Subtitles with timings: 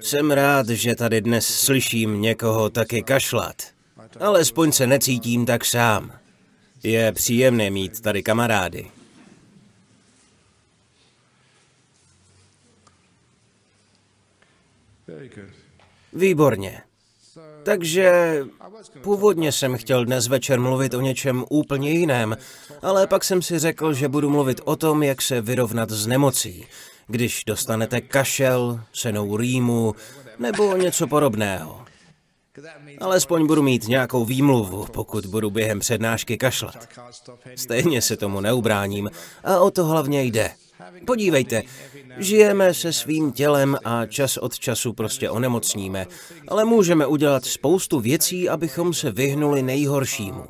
[0.00, 3.62] Jsem rád, že tady dnes slyším někoho taky kašlat.
[4.20, 6.12] Alespoň se necítím tak sám.
[6.82, 8.90] Je příjemné mít tady kamarády.
[16.12, 16.82] Výborně.
[17.62, 18.40] Takže
[19.02, 22.36] původně jsem chtěl dnes večer mluvit o něčem úplně jiném,
[22.82, 26.66] ale pak jsem si řekl, že budu mluvit o tom, jak se vyrovnat s nemocí,
[27.08, 29.94] když dostanete kašel, senou rýmu
[30.38, 31.84] nebo něco podobného.
[33.00, 36.88] Alespoň budu mít nějakou výmluvu, pokud budu během přednášky kašlat.
[37.56, 39.10] Stejně se tomu neubráním
[39.44, 40.50] a o to hlavně jde.
[41.06, 41.62] Podívejte,
[42.16, 46.06] žijeme se svým tělem a čas od času prostě onemocníme,
[46.48, 50.44] ale můžeme udělat spoustu věcí, abychom se vyhnuli nejhoršímu.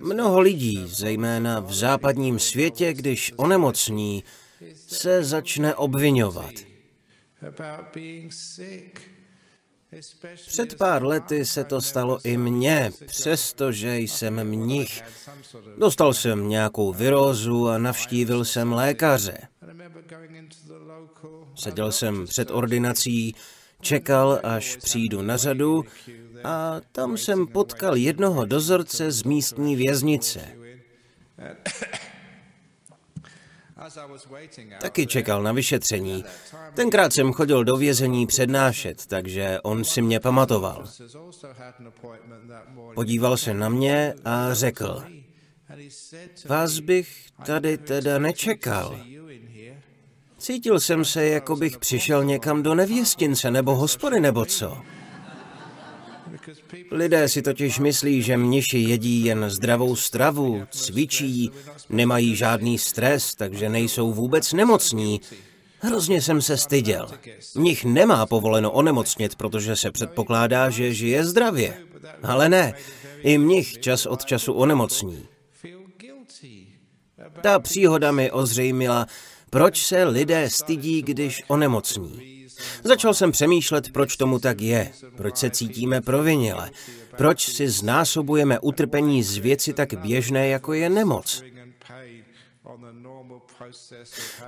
[0.00, 4.24] Mnoho lidí, zejména v západním světě, když onemocní,
[4.74, 6.52] se začne obvinovat.
[10.46, 15.02] Před pár lety se to stalo i mně, přestože jsem mnich.
[15.78, 19.38] Dostal jsem nějakou virózu a navštívil jsem lékaře.
[21.54, 23.34] Seděl jsem před ordinací,
[23.80, 25.84] čekal, až přijdu na řadu
[26.44, 30.40] a tam jsem potkal jednoho dozorce z místní věznice.
[34.80, 36.24] Taky čekal na vyšetření.
[36.74, 40.84] Tenkrát jsem chodil do vězení přednášet, takže on si mě pamatoval.
[42.94, 45.04] Podíval se na mě a řekl,
[46.48, 49.00] vás bych tady teda nečekal.
[50.38, 54.82] Cítil jsem se, jako bych přišel někam do nevěstince nebo hospody nebo co.
[56.90, 61.50] Lidé si totiž myslí, že mniši jedí jen zdravou stravu, cvičí,
[61.88, 65.20] nemají žádný stres, takže nejsou vůbec nemocní.
[65.80, 67.08] Hrozně jsem se styděl.
[67.54, 71.74] Mnich nemá povoleno onemocnit, protože se předpokládá, že žije zdravě.
[72.22, 72.74] Ale ne,
[73.22, 75.26] i mnich čas od času onemocní.
[77.42, 79.06] Ta příhoda mi ozřejmila,
[79.50, 82.35] proč se lidé stydí, když onemocní.
[82.84, 86.70] Začal jsem přemýšlet, proč tomu tak je, proč se cítíme provinile,
[87.16, 91.42] proč si znásobujeme utrpení z věci tak běžné, jako je nemoc.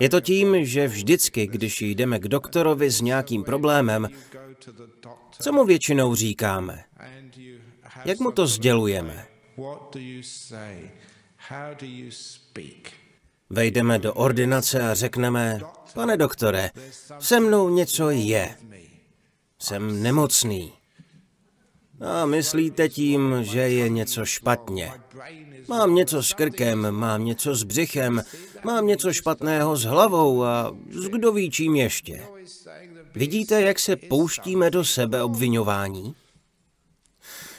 [0.00, 4.08] Je to tím, že vždycky, když jdeme k doktorovi s nějakým problémem,
[5.40, 6.84] co mu většinou říkáme?
[8.04, 9.26] Jak mu to sdělujeme?
[13.50, 15.60] Vejdeme do ordinace a řekneme,
[15.94, 16.70] pane doktore,
[17.18, 18.56] se mnou něco je.
[19.58, 20.72] Jsem nemocný.
[22.00, 24.92] A myslíte tím, že je něco špatně.
[25.68, 28.22] Mám něco s krkem, mám něco s břichem,
[28.64, 32.22] mám něco špatného s hlavou a s kdo ví čím ještě.
[33.14, 36.14] Vidíte, jak se pouštíme do sebe obvinování?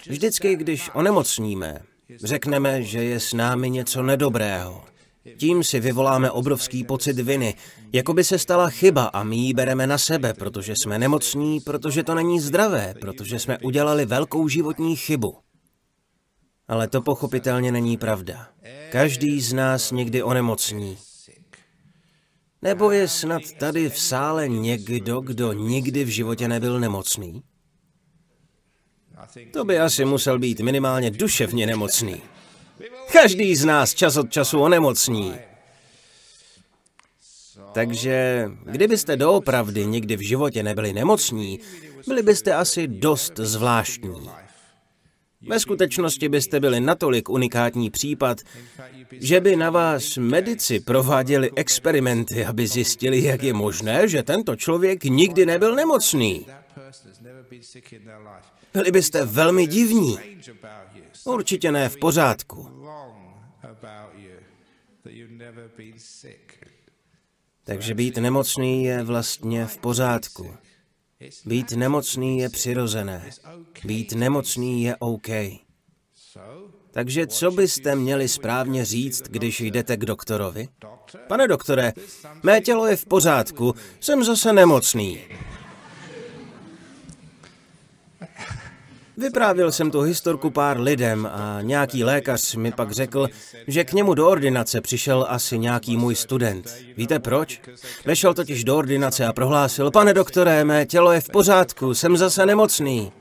[0.10, 1.82] Vždycky, když onemocníme,
[2.24, 4.86] řekneme, že je s námi něco nedobrého.
[5.38, 7.56] Tím si vyvoláme obrovský pocit viny,
[7.94, 12.04] jako by se stala chyba a my ji bereme na sebe, protože jsme nemocní, protože
[12.04, 15.38] to není zdravé, protože jsme udělali velkou životní chybu.
[16.68, 18.48] Ale to pochopitelně není pravda.
[18.92, 20.98] Každý z nás někdy onemocní.
[22.62, 27.44] Nebo je snad tady v sále někdo, kdo nikdy v životě nebyl nemocný?
[29.54, 32.22] To by asi musel být minimálně duševně nemocný.
[33.12, 35.36] Každý z nás čas od času onemocní.
[37.74, 41.60] Takže kdybyste doopravdy nikdy v životě nebyli nemocní,
[42.08, 44.30] byli byste asi dost zvláštní.
[45.48, 48.38] Ve skutečnosti byste byli natolik unikátní případ,
[49.12, 55.04] že by na vás medici prováděli experimenty, aby zjistili, jak je možné, že tento člověk
[55.04, 56.46] nikdy nebyl nemocný.
[58.74, 60.18] Byli byste velmi divní.
[61.26, 62.70] Určitě ne v pořádku.
[67.64, 70.56] Takže být nemocný je vlastně v pořádku.
[71.46, 73.30] Být nemocný je přirozené.
[73.84, 75.28] Být nemocný je OK.
[76.92, 80.68] Takže co byste měli správně říct, když jdete k doktorovi?
[81.28, 81.94] Pane doktore,
[82.44, 85.20] mé tělo je v pořádku, jsem zase nemocný.
[89.20, 93.28] Vyprávěl jsem tu historku pár lidem a nějaký lékař mi pak řekl,
[93.68, 96.76] že k němu do ordinace přišel asi nějaký můj student.
[96.98, 97.62] Víte proč?
[98.06, 102.46] Vešel totiž do ordinace a prohlásil, pane doktore, mé tělo je v pořádku, jsem zase
[102.46, 103.12] nemocný.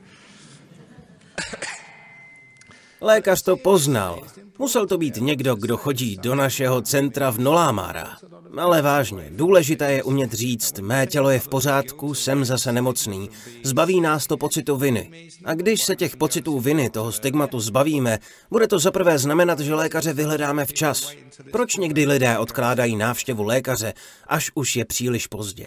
[3.01, 4.23] Lékař to poznal.
[4.59, 8.17] Musel to být někdo, kdo chodí do našeho centra v Nolámára.
[8.57, 13.29] Ale vážně, důležité je umět říct, mé tělo je v pořádku, jsem zase nemocný.
[13.63, 15.29] Zbaví nás to pocitu viny.
[15.45, 18.19] A když se těch pocitů viny, toho stigmatu zbavíme,
[18.51, 21.11] bude to zaprvé znamenat, že lékaře vyhledáme včas.
[21.51, 23.93] Proč někdy lidé odkládají návštěvu lékaře,
[24.27, 25.65] až už je příliš pozdě?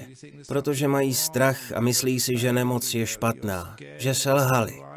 [0.48, 4.91] Protože mají strach a myslí si, že nemoc je špatná, že selhali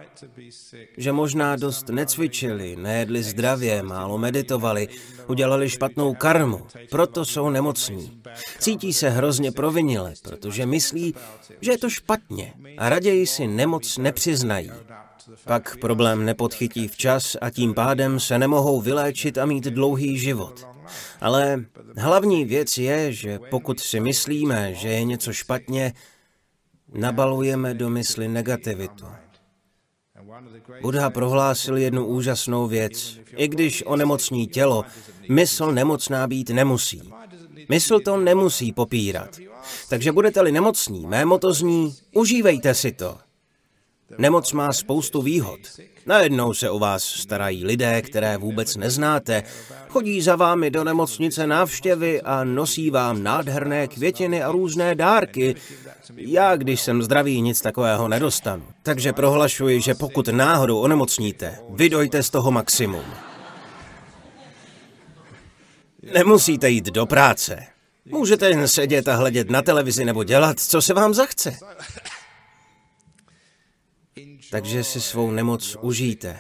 [0.97, 4.87] že možná dost necvičili, nejedli zdravě, málo meditovali,
[5.27, 8.21] udělali špatnou karmu, proto jsou nemocní.
[8.59, 11.15] Cítí se hrozně provinile, protože myslí,
[11.61, 14.71] že je to špatně a raději si nemoc nepřiznají.
[15.45, 20.67] Pak problém nepodchytí včas a tím pádem se nemohou vyléčit a mít dlouhý život.
[21.21, 21.65] Ale
[21.97, 25.93] hlavní věc je, že pokud si myslíme, že je něco špatně,
[26.93, 29.05] nabalujeme do mysli negativitu.
[30.81, 33.19] Buddha prohlásil jednu úžasnou věc.
[33.35, 34.85] I když onemocní tělo,
[35.29, 37.13] mysl nemocná být nemusí.
[37.69, 39.39] Mysl to nemusí popírat.
[39.89, 43.17] Takže budete-li nemocní, mé moto zní, užívejte si to.
[44.17, 45.59] Nemoc má spoustu výhod.
[46.05, 49.43] Najednou se o vás starají lidé, které vůbec neznáte,
[49.89, 55.55] chodí za vámi do nemocnice návštěvy a nosí vám nádherné květiny a různé dárky.
[56.15, 58.63] Já, když jsem zdravý, nic takového nedostanu.
[58.83, 63.05] Takže prohlašuji, že pokud náhodou onemocníte, vydojte z toho maximum.
[66.13, 67.63] Nemusíte jít do práce.
[68.05, 71.57] Můžete jen sedět a hledět na televizi nebo dělat, co se vám zachce.
[74.55, 76.39] Takže si svou nemoc užijte.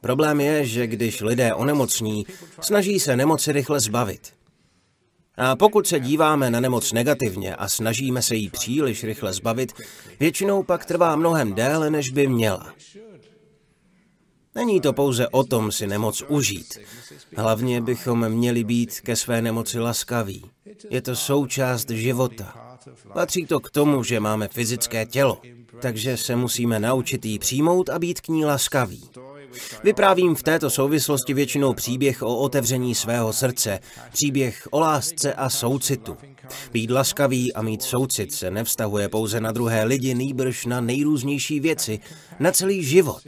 [0.00, 2.26] Problém je, že když lidé onemocní,
[2.60, 4.32] snaží se nemoci rychle zbavit.
[5.36, 9.72] A pokud se díváme na nemoc negativně a snažíme se jí příliš rychle zbavit,
[10.20, 12.74] většinou pak trvá mnohem déle, než by měla.
[14.54, 16.78] Není to pouze o tom si nemoc užít.
[17.36, 20.50] Hlavně bychom měli být ke své nemoci laskaví.
[20.90, 22.78] Je to součást života.
[23.12, 25.40] Patří to k tomu, že máme fyzické tělo,
[25.80, 29.02] takže se musíme naučit jí přijmout a být k ní laskaví.
[29.84, 33.80] Vyprávím v této souvislosti většinou příběh o otevření svého srdce,
[34.12, 36.16] příběh o lásce a soucitu.
[36.72, 42.00] Být laskavý a mít soucit se nevztahuje pouze na druhé lidi, nýbrž na nejrůznější věci,
[42.40, 43.22] na celý život.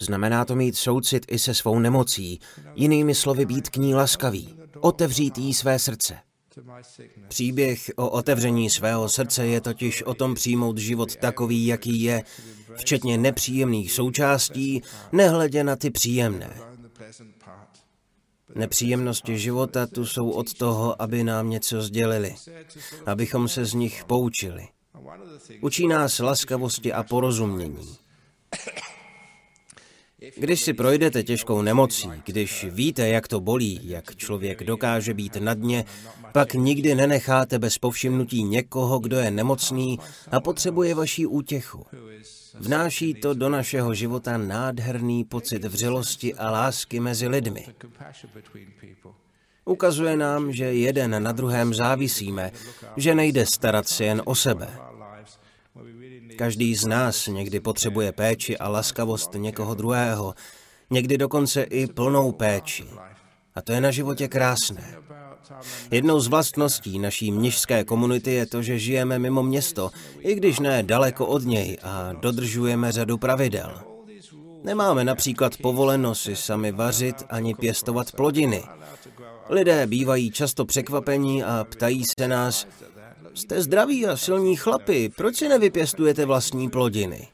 [0.00, 2.40] Znamená to mít soucit i se svou nemocí,
[2.74, 6.18] jinými slovy být k ní laskavý, otevřít jí své srdce.
[7.28, 12.22] Příběh o otevření svého srdce je totiž o tom přijmout život takový, jaký je,
[12.76, 14.82] včetně nepříjemných součástí,
[15.12, 16.56] nehledě na ty příjemné.
[18.54, 22.34] Nepříjemnosti života tu jsou od toho, aby nám něco sdělili,
[23.06, 24.68] abychom se z nich poučili.
[25.60, 27.96] Učí nás laskavosti a porozumění.
[30.36, 35.54] Když si projdete těžkou nemocí, když víte, jak to bolí, jak člověk dokáže být na
[35.54, 35.84] dně,
[36.32, 39.98] pak nikdy nenecháte bez povšimnutí někoho, kdo je nemocný
[40.30, 41.86] a potřebuje vaší útěchu.
[42.54, 47.66] Vnáší to do našeho života nádherný pocit vřelosti a lásky mezi lidmi.
[49.64, 52.52] Ukazuje nám, že jeden na druhém závisíme,
[52.96, 54.68] že nejde starat se jen o sebe.
[56.36, 60.34] Každý z nás někdy potřebuje péči a laskavost někoho druhého,
[60.90, 62.84] někdy dokonce i plnou péči.
[63.54, 64.94] A to je na životě krásné.
[65.90, 69.90] Jednou z vlastností naší mnižské komunity je to, že žijeme mimo město,
[70.20, 73.82] i když ne daleko od něj a dodržujeme řadu pravidel.
[74.64, 78.62] Nemáme například povoleno si sami vařit ani pěstovat plodiny.
[79.48, 82.66] Lidé bývají často překvapení a ptají se nás,
[83.34, 87.28] Jste zdraví a silní chlapi, proč si nevypěstujete vlastní plodiny?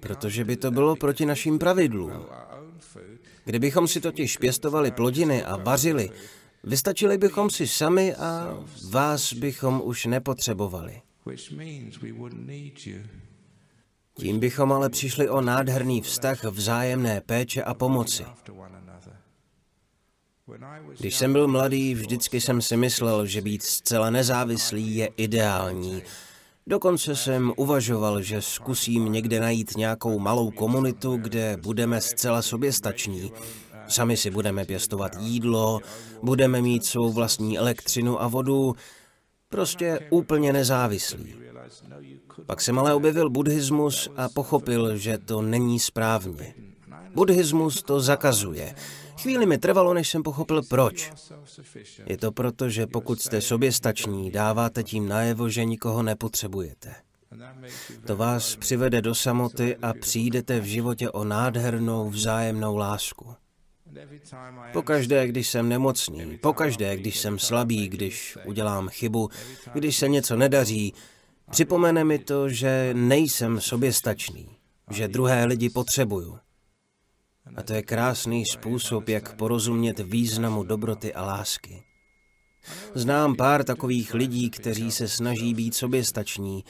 [0.00, 2.26] Protože by to bylo proti našim pravidlům.
[3.44, 6.10] Kdybychom si totiž pěstovali plodiny a vařili,
[6.64, 8.58] vystačili bychom si sami a
[8.90, 11.02] vás bychom už nepotřebovali.
[14.14, 18.24] Tím bychom ale přišli o nádherný vztah vzájemné péče a pomoci.
[20.98, 26.02] Když jsem byl mladý, vždycky jsem si myslel, že být zcela nezávislý je ideální.
[26.66, 33.32] Dokonce jsem uvažoval, že zkusím někde najít nějakou malou komunitu, kde budeme zcela soběstační.
[33.88, 35.80] Sami si budeme pěstovat jídlo,
[36.22, 38.74] budeme mít svou vlastní elektřinu a vodu,
[39.48, 41.34] prostě úplně nezávislý.
[42.46, 46.54] Pak jsem ale objevil buddhismus a pochopil, že to není správně.
[47.14, 48.74] Buddhismus to zakazuje.
[49.24, 51.12] Chvíli mi trvalo, než jsem pochopil proč.
[52.06, 56.94] Je to proto, že pokud jste soběstační, dáváte tím najevo, že nikoho nepotřebujete.
[58.06, 63.34] To vás přivede do samoty a přijdete v životě o nádhernou vzájemnou lásku.
[64.72, 69.28] Pokaždé, když jsem nemocný, pokaždé, když jsem slabý, když udělám chybu,
[69.72, 70.94] když se něco nedaří,
[71.50, 74.48] připomene mi to, že nejsem soběstačný,
[74.90, 76.38] že druhé lidi potřebuju.
[77.56, 81.82] A to je krásný způsob, jak porozumět významu dobroty a lásky.
[82.94, 86.64] Znám pár takových lidí, kteří se snaží být soběstační,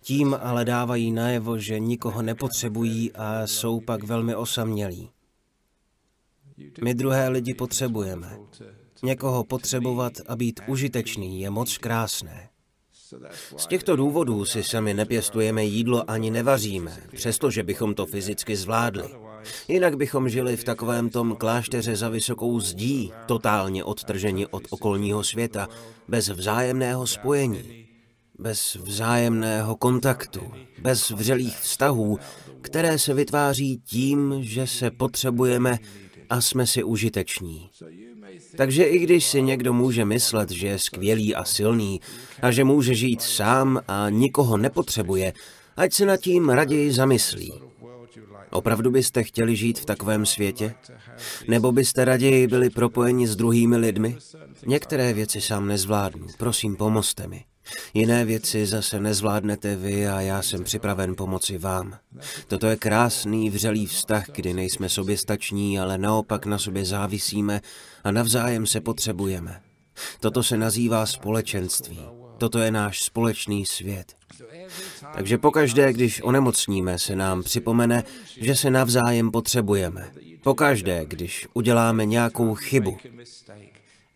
[0.00, 5.10] tím ale dávají najevo, že nikoho nepotřebují a jsou pak velmi osamělí.
[6.84, 8.38] My druhé lidi potřebujeme.
[9.02, 12.48] Někoho potřebovat a být užitečný je moc krásné.
[13.56, 19.31] Z těchto důvodů si sami nepěstujeme jídlo ani nevaříme, přestože bychom to fyzicky zvládli.
[19.68, 25.68] Jinak bychom žili v takovém tom klášteře za vysokou zdí, totálně odtrženi od okolního světa,
[26.08, 27.86] bez vzájemného spojení,
[28.38, 30.40] bez vzájemného kontaktu,
[30.82, 32.18] bez vřelých vztahů,
[32.60, 35.78] které se vytváří tím, že se potřebujeme
[36.30, 37.70] a jsme si užiteční.
[38.56, 42.00] Takže i když si někdo může myslet, že je skvělý a silný
[42.42, 45.32] a že může žít sám a nikoho nepotřebuje,
[45.76, 47.71] ať se nad tím raději zamyslí.
[48.52, 50.74] Opravdu byste chtěli žít v takovém světě?
[51.48, 54.18] Nebo byste raději byli propojeni s druhými lidmi?
[54.66, 57.44] Některé věci sám nezvládnu, prosím pomozte mi.
[57.94, 61.98] Jiné věci zase nezvládnete vy a já jsem připraven pomoci vám.
[62.46, 67.60] Toto je krásný, vřelý vztah, kdy nejsme sobě stační, ale naopak na sobě závisíme
[68.04, 69.60] a navzájem se potřebujeme.
[70.20, 72.00] Toto se nazývá společenství.
[72.38, 74.16] Toto je náš společný svět.
[75.14, 78.04] Takže pokaždé, když onemocníme, se nám připomene,
[78.40, 80.12] že se navzájem potřebujeme.
[80.42, 82.96] Pokaždé, když uděláme nějakou chybu.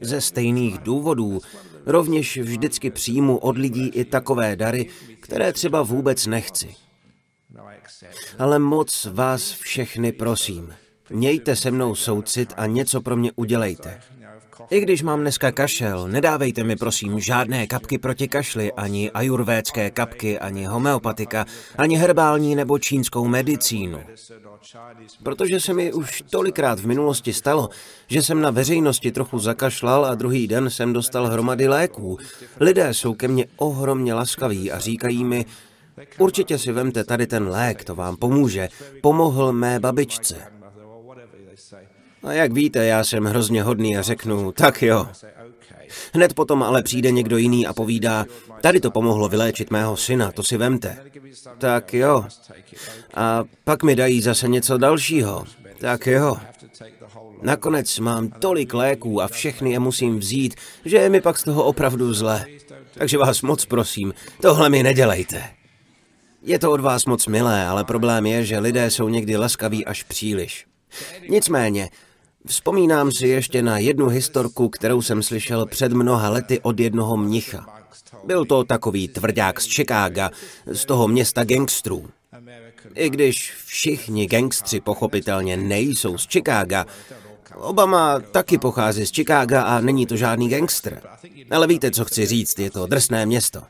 [0.01, 1.41] Ze stejných důvodů
[1.87, 4.87] rovněž vždycky přijmu od lidí i takové dary,
[5.21, 6.75] které třeba vůbec nechci.
[8.39, 10.75] Ale moc vás všechny prosím,
[11.11, 14.01] mějte se mnou soucit a něco pro mě udělejte.
[14.71, 20.39] I když mám dneska kašel, nedávejte mi prosím žádné kapky proti kašli, ani ajurvédské kapky,
[20.39, 21.47] ani homeopatika,
[21.79, 24.01] ani herbální nebo čínskou medicínu.
[25.23, 27.69] Protože se mi už tolikrát v minulosti stalo,
[28.07, 32.19] že jsem na veřejnosti trochu zakašlal a druhý den jsem dostal hromady léků.
[32.61, 35.45] Lidé jsou ke mně ohromně laskaví a říkají mi,
[36.19, 38.69] určitě si vemte tady ten lék, to vám pomůže.
[39.03, 40.56] Pomohl mé babičce.
[42.26, 45.09] A jak víte, já jsem hrozně hodný a řeknu, tak jo.
[46.14, 48.25] Hned potom ale přijde někdo jiný a povídá,
[48.61, 50.99] tady to pomohlo vyléčit mého syna, to si vemte.
[51.59, 52.25] Tak jo.
[53.14, 55.45] A pak mi dají zase něco dalšího.
[55.78, 56.37] Tak jo.
[57.42, 60.54] Nakonec mám tolik léků a všechny je musím vzít,
[60.85, 62.47] že je mi pak z toho opravdu zle.
[62.95, 65.45] Takže vás moc prosím, tohle mi nedělejte.
[66.42, 70.02] Je to od vás moc milé, ale problém je, že lidé jsou někdy laskaví až
[70.02, 70.66] příliš.
[71.28, 71.88] Nicméně,
[72.47, 77.67] Vzpomínám si ještě na jednu historku, kterou jsem slyšel před mnoha lety od jednoho mnicha.
[78.25, 80.31] Byl to takový tvrdák z Chicaga,
[80.67, 82.11] z toho města gangstrů.
[82.95, 86.87] I když všichni gangstři pochopitelně nejsou z Chicaga,
[87.55, 91.03] Obama taky pochází z Chicaga a není to žádný gangster.
[91.50, 93.62] Ale víte, co chci říct, je to drsné město.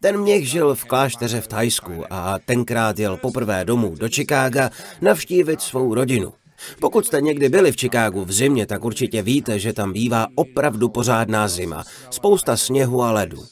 [0.00, 5.60] Ten měch žil v klášteře v Thajsku a tenkrát jel poprvé domů do Chicaga navštívit
[5.60, 6.32] svou rodinu.
[6.80, 10.88] Pokud jste někdy byli v Chicagu v zimě, tak určitě víte, že tam bývá opravdu
[10.88, 11.84] pořádná zima.
[12.10, 13.44] Spousta sněhu a ledu.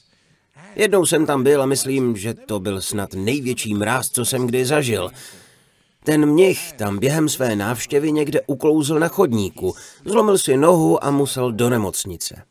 [0.76, 4.64] Jednou jsem tam byl a myslím, že to byl snad největší mráz, co jsem kdy
[4.64, 5.10] zažil.
[6.04, 11.52] Ten mnich tam během své návštěvy někde uklouzl na chodníku, zlomil si nohu a musel
[11.52, 12.42] do nemocnice.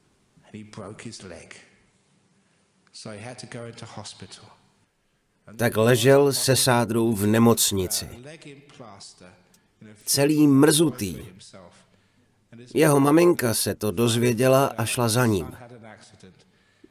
[5.58, 8.10] Tak ležel se sádrou v nemocnici
[10.06, 11.18] celý mrzutý.
[12.74, 15.48] Jeho maminka se to dozvěděla a šla za ním.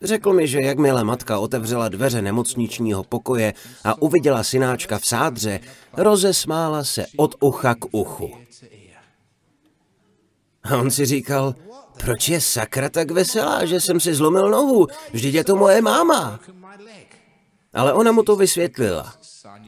[0.03, 3.55] Řekl mi, že jakmile matka otevřela dveře nemocničního pokoje
[3.85, 5.61] a uviděla synáčka v sádře,
[5.93, 8.31] rozesmála se od ucha k uchu.
[10.63, 11.55] A on si říkal,
[12.05, 16.41] proč je sakra tak veselá, že jsem si zlomil nohu, vždyť je to moje máma.
[17.75, 19.15] Ale ona mu to vysvětlila.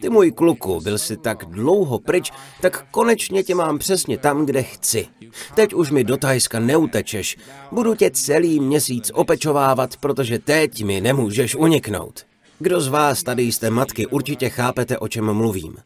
[0.00, 4.62] Ty můj kluku, byl jsi tak dlouho pryč, tak konečně tě mám přesně tam, kde
[4.62, 5.06] chci.
[5.54, 7.36] Teď už mi do Tajska neutečeš.
[7.72, 12.26] Budu tě celý měsíc opečovávat, protože teď mi nemůžeš uniknout.
[12.58, 15.76] Kdo z vás tady jste matky, určitě chápete, o čem mluvím.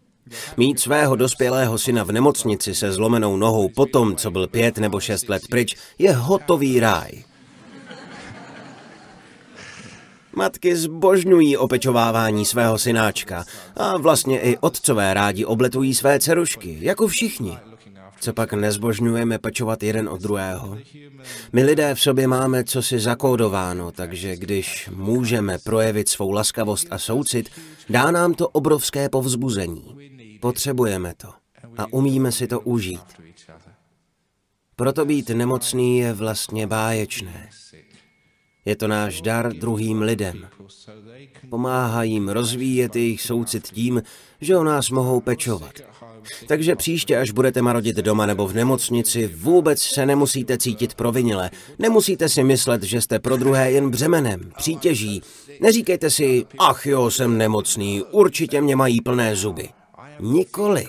[0.57, 5.28] Mít svého dospělého syna v nemocnici se zlomenou nohou potom, co byl pět nebo šest
[5.28, 7.11] let pryč, je hotový ráj.
[10.37, 13.45] Matky zbožňují opečovávání svého synáčka
[13.76, 17.59] a vlastně i otcové rádi obletují své dcerušky, jako všichni.
[18.21, 20.78] Co pak nezbožňujeme pečovat jeden od druhého?
[21.52, 27.49] My lidé v sobě máme cosi zakódováno, takže když můžeme projevit svou laskavost a soucit,
[27.88, 29.97] dá nám to obrovské povzbuzení.
[30.40, 31.28] Potřebujeme to
[31.78, 33.00] a umíme si to užít.
[34.76, 37.49] Proto být nemocný je vlastně báječné.
[38.66, 40.46] Je to náš dar druhým lidem.
[41.50, 44.02] Pomáhá jim rozvíjet jejich soucit tím,
[44.40, 45.73] že o nás mohou pečovat.
[46.46, 51.50] Takže příště, až budete marodit doma nebo v nemocnici, vůbec se nemusíte cítit provinile.
[51.78, 55.23] Nemusíte si myslet, že jste pro druhé jen břemenem, přítěží.
[55.61, 59.68] Neříkejte si, ach jo, jsem nemocný, určitě mě mají plné zuby.
[60.20, 60.87] Nikoli.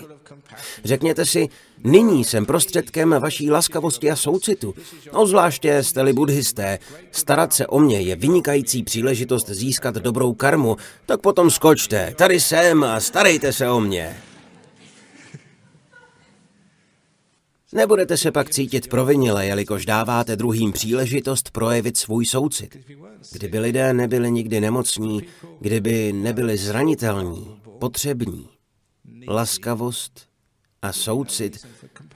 [0.84, 1.50] Řekněte si,
[1.84, 4.74] nyní jsem prostředkem vaší laskavosti a soucitu.
[5.12, 6.80] Ozvláště jste-li buddhisté,
[7.12, 12.84] starat se o mě je vynikající příležitost získat dobrou karmu, tak potom skočte, tady jsem
[12.84, 14.18] a starejte se o mě.
[17.74, 22.78] Nebudete se pak cítit provinile, jelikož dáváte druhým příležitost projevit svůj soucit.
[23.32, 25.22] Kdyby lidé nebyli nikdy nemocní,
[25.60, 28.50] kdyby nebyli zranitelní, potřební,
[29.28, 30.28] laskavost
[30.82, 31.68] a soucit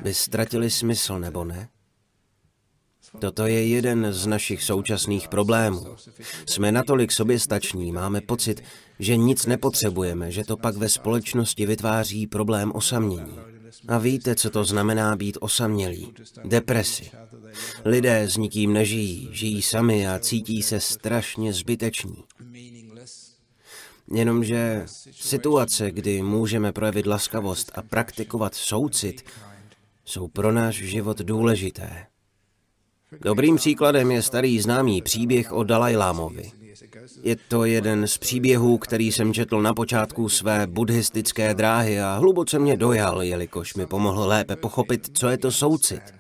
[0.04, 1.70] by ztratili smysl, nebo ne?
[3.20, 5.86] Toto je jeden z našich současných problémů.
[6.46, 8.64] Jsme natolik soběstační, máme pocit,
[9.00, 13.40] že nic nepotřebujeme, že to pak ve společnosti vytváří problém osamění.
[13.88, 16.14] A víte, co to znamená být osamělý?
[16.44, 17.12] Depresi.
[17.86, 22.24] Lidé s nikým nežijí, žijí sami a cítí se strašně zbyteční.
[24.14, 29.26] Jenomže situace, kdy můžeme projevit laskavost a praktikovat soucit,
[30.06, 32.06] jsou pro náš život důležité.
[33.22, 36.52] Dobrým příkladem je starý známý příběh o Dalajlámovi.
[37.24, 42.60] Je to jeden z příběhů, který jsem četl na počátku své buddhistické dráhy a hluboce
[42.60, 46.02] mě dojal, jelikož mi pomohl lépe pochopit, co je to soucit.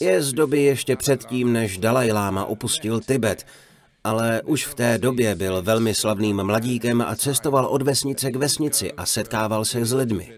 [0.00, 3.46] Je z doby ještě předtím, než Dalaj Lama opustil Tibet,
[4.04, 8.92] ale už v té době byl velmi slavným mladíkem a cestoval od vesnice k vesnici
[8.92, 10.32] a setkával se s lidmi.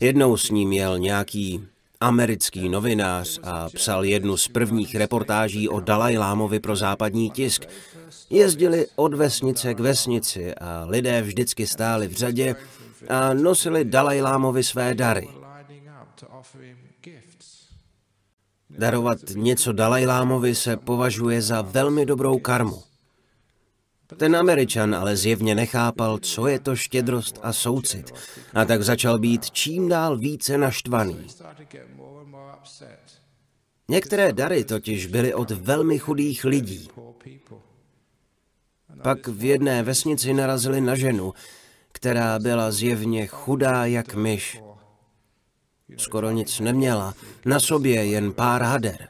[0.00, 1.64] Jednou s ním jel nějaký
[2.00, 7.66] americký novinář a psal jednu z prvních reportáží o Dalajlámovi pro západní tisk.
[8.30, 12.56] Jezdili od vesnice k vesnici a lidé vždycky stáli v řadě
[13.08, 15.28] a nosili Dalajlámovi své dary.
[18.78, 22.82] Darovat něco Dalajlámovi se považuje za velmi dobrou karmu.
[24.16, 28.14] Ten američan ale zjevně nechápal, co je to štědrost a soucit,
[28.54, 31.26] a tak začal být čím dál více naštvaný.
[33.88, 36.88] Některé dary totiž byly od velmi chudých lidí.
[39.02, 41.32] Pak v jedné vesnici narazili na ženu,
[41.92, 44.60] která byla zjevně chudá jak myš.
[45.96, 49.08] Skoro nic neměla, na sobě jen pár hader.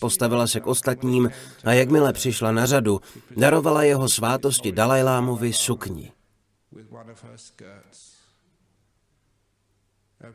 [0.00, 1.30] Postavila se k ostatním
[1.64, 3.00] a jakmile přišla na řadu,
[3.36, 6.12] darovala jeho svátosti Dalajlámovi sukni.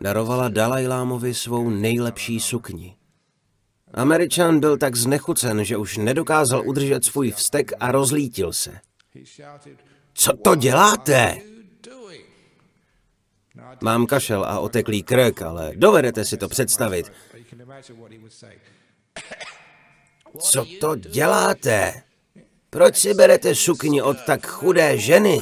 [0.02, 2.96] Darovala Dalajlámovi svou nejlepší sukni.
[3.94, 8.80] Američan byl tak znechucen, že už nedokázal udržet svůj vztek a rozlítil se.
[10.14, 11.38] Co to děláte?
[13.82, 17.12] Mám kašel a oteklý krk, ale dovedete si to představit.
[20.40, 21.94] Co to děláte?
[22.70, 25.42] Proč si berete sukni od tak chudé ženy?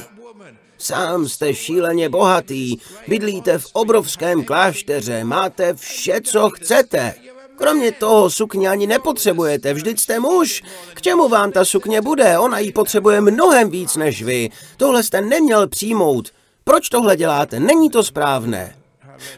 [0.78, 2.76] Sám jste šíleně bohatý,
[3.08, 7.14] bydlíte v obrovském klášteře, máte vše, co chcete.
[7.56, 10.62] Kromě toho sukně ani nepotřebujete, vždyť jste muž.
[10.94, 12.38] K čemu vám ta sukně bude?
[12.38, 14.50] Ona ji potřebuje mnohem víc než vy.
[14.76, 16.30] Tohle jste neměl přijmout.
[16.64, 17.60] Proč tohle děláte?
[17.60, 18.76] Není to správné.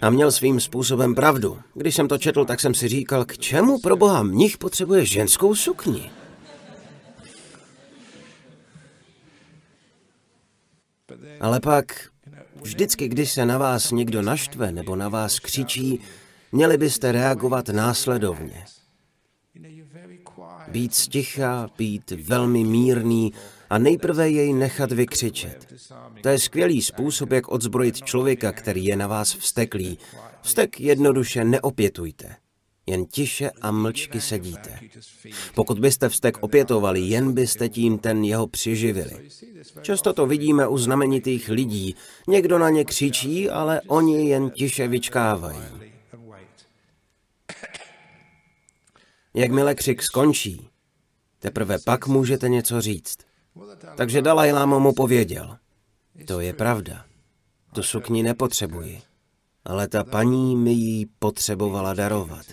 [0.01, 1.59] A měl svým způsobem pravdu.
[1.75, 5.55] Když jsem to četl, tak jsem si říkal, k čemu pro boha mnich potřebuje ženskou
[5.55, 6.11] sukni?
[11.41, 12.09] Ale pak,
[12.63, 16.01] vždycky, když se na vás někdo naštve nebo na vás křičí,
[16.53, 18.65] měli byste reagovat následovně.
[20.69, 23.33] Být sticha, být velmi mírný
[23.71, 25.75] a nejprve jej nechat vykřičet.
[26.23, 29.99] To je skvělý způsob, jak odzbrojit člověka, který je na vás vsteklý.
[30.43, 32.37] Vztek jednoduše neopětujte.
[32.87, 34.79] Jen tiše a mlčky sedíte.
[35.55, 39.31] Pokud byste vztek opětovali, jen byste tím ten jeho přiživili.
[39.83, 41.95] Často to vidíme u znamenitých lidí.
[42.29, 45.59] Někdo na ně křičí, ale oni jen tiše vyčkávají.
[49.35, 50.69] Jakmile křik skončí,
[51.39, 53.26] teprve pak můžete něco říct.
[53.97, 55.57] Takže Dalaj Lama mu pověděl.
[56.27, 57.05] To je pravda.
[57.75, 59.03] Tu sukni nepotřebuji.
[59.65, 62.47] Ale ta paní mi ji potřebovala darovat.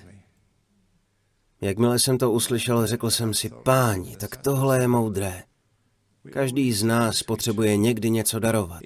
[1.62, 5.44] Jakmile jsem to uslyšel, řekl jsem si, páni, tak tohle je moudré.
[6.32, 8.82] Každý z nás potřebuje někdy něco darovat.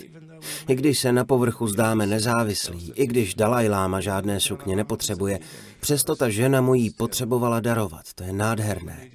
[0.67, 5.39] I když se na povrchu zdáme nezávislí, i když Dalaj Lama žádné sukně nepotřebuje,
[5.80, 8.13] přesto ta žena mu jí potřebovala darovat.
[8.15, 9.10] To je nádherné.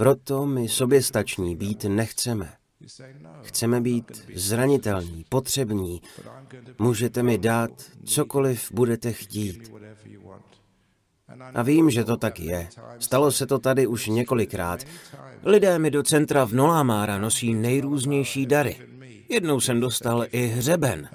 [0.00, 2.52] Proto my soběstační být nechceme.
[3.42, 6.02] Chceme být zranitelní, potřební.
[6.78, 7.70] Můžete mi dát
[8.04, 9.72] cokoliv budete chtít.
[11.54, 12.68] A vím, že to tak je.
[12.98, 14.84] Stalo se to tady už několikrát.
[15.44, 18.76] Lidé mi do centra v Nolámára nosí nejrůznější dary.
[19.28, 21.08] Jednou jsem dostal i hřeben.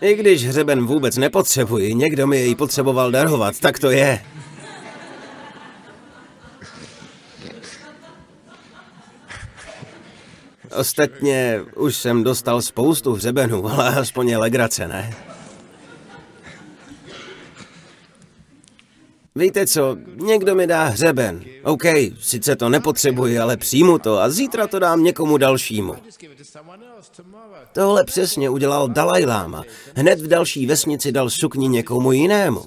[0.00, 4.24] I když hřeben vůbec nepotřebuji, někdo mi jej potřeboval darovat, tak to je.
[10.76, 15.16] Ostatně už jsem dostal spoustu hřebenů, ale aspoň je legrace, ne?
[19.34, 21.44] Víte co, někdo mi dá hřeben.
[21.62, 21.82] OK,
[22.20, 25.94] sice to nepotřebuji, ale přijmu to a zítra to dám někomu dalšímu.
[27.72, 29.64] Tohle přesně udělal Dalaj Lama.
[29.94, 32.64] Hned v další vesnici dal sukni někomu jinému.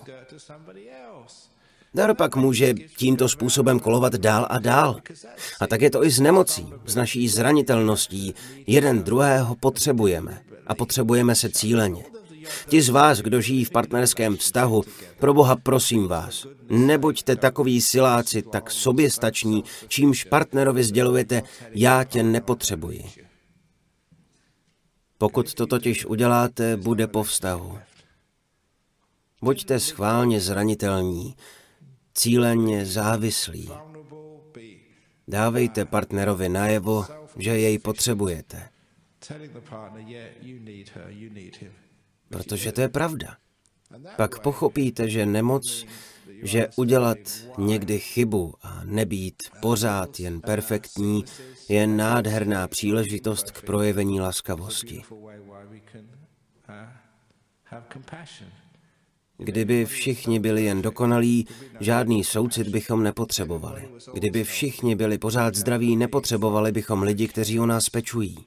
[1.95, 4.99] Dar pak může tímto způsobem kolovat dál a dál.
[5.59, 8.33] A tak je to i s nemocí, s naší zranitelností.
[8.67, 10.41] Jeden druhého potřebujeme.
[10.67, 12.05] A potřebujeme se cíleně.
[12.67, 14.83] Ti z vás, kdo žijí v partnerském vztahu,
[15.19, 23.03] pro Boha prosím vás, nebuďte takový siláci, tak soběstační, čímž partnerovi sdělujete, já tě nepotřebuji.
[25.17, 27.79] Pokud to totiž uděláte, bude po vztahu.
[29.41, 31.35] Buďte schválně zranitelní,
[32.13, 33.69] cíleně závislí.
[35.27, 37.05] Dávejte partnerovi najevo,
[37.37, 38.69] že jej potřebujete.
[42.29, 43.37] Protože to je pravda.
[44.15, 45.85] Pak pochopíte, že nemoc,
[46.43, 47.17] že udělat
[47.57, 51.25] někdy chybu a nebýt pořád jen perfektní,
[51.69, 55.03] je nádherná příležitost k projevení laskavosti.
[59.37, 61.47] Kdyby všichni byli jen dokonalí,
[61.79, 63.89] žádný soucit bychom nepotřebovali.
[64.13, 68.37] Kdyby všichni byli pořád zdraví, nepotřebovali bychom lidi, kteří o nás pečují.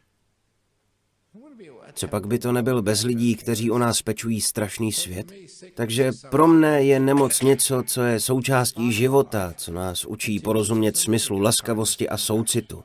[1.94, 5.33] Co pak by to nebyl bez lidí, kteří o nás pečují strašný svět?
[5.75, 11.38] Takže pro mne je nemoc něco, co je součástí života, co nás učí porozumět smyslu
[11.38, 12.83] laskavosti a soucitu.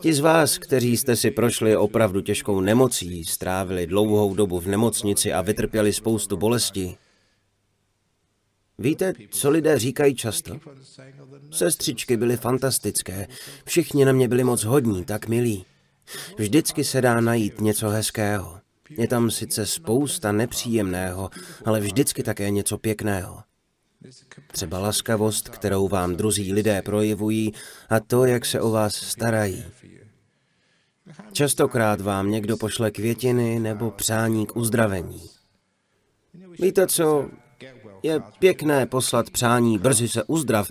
[0.00, 5.32] Ti z vás, kteří jste si prošli opravdu těžkou nemocí, strávili dlouhou dobu v nemocnici
[5.32, 6.96] a vytrpěli spoustu bolesti,
[8.80, 10.58] Víte, co lidé říkají často?
[11.50, 13.26] Sestřičky byly fantastické,
[13.64, 15.64] všichni na mě byli moc hodní, tak milí.
[16.38, 18.60] Vždycky se dá najít něco hezkého.
[18.90, 21.30] Je tam sice spousta nepříjemného,
[21.64, 23.42] ale vždycky také něco pěkného.
[24.52, 27.52] Třeba laskavost, kterou vám druzí lidé projevují
[27.88, 29.64] a to, jak se o vás starají.
[31.32, 35.22] Častokrát vám někdo pošle květiny nebo přání k uzdravení.
[36.60, 37.28] Víte co,
[38.02, 40.70] je pěkné poslat přání, brzy se uzdrav,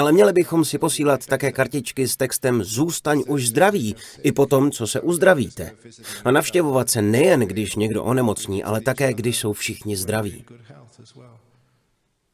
[0.00, 4.70] ale měli bychom si posílat také kartičky s textem Zůstaň už zdraví, i po tom,
[4.70, 5.72] co se uzdravíte.
[6.24, 10.44] A navštěvovat se nejen, když někdo onemocní, ale také, když jsou všichni zdraví.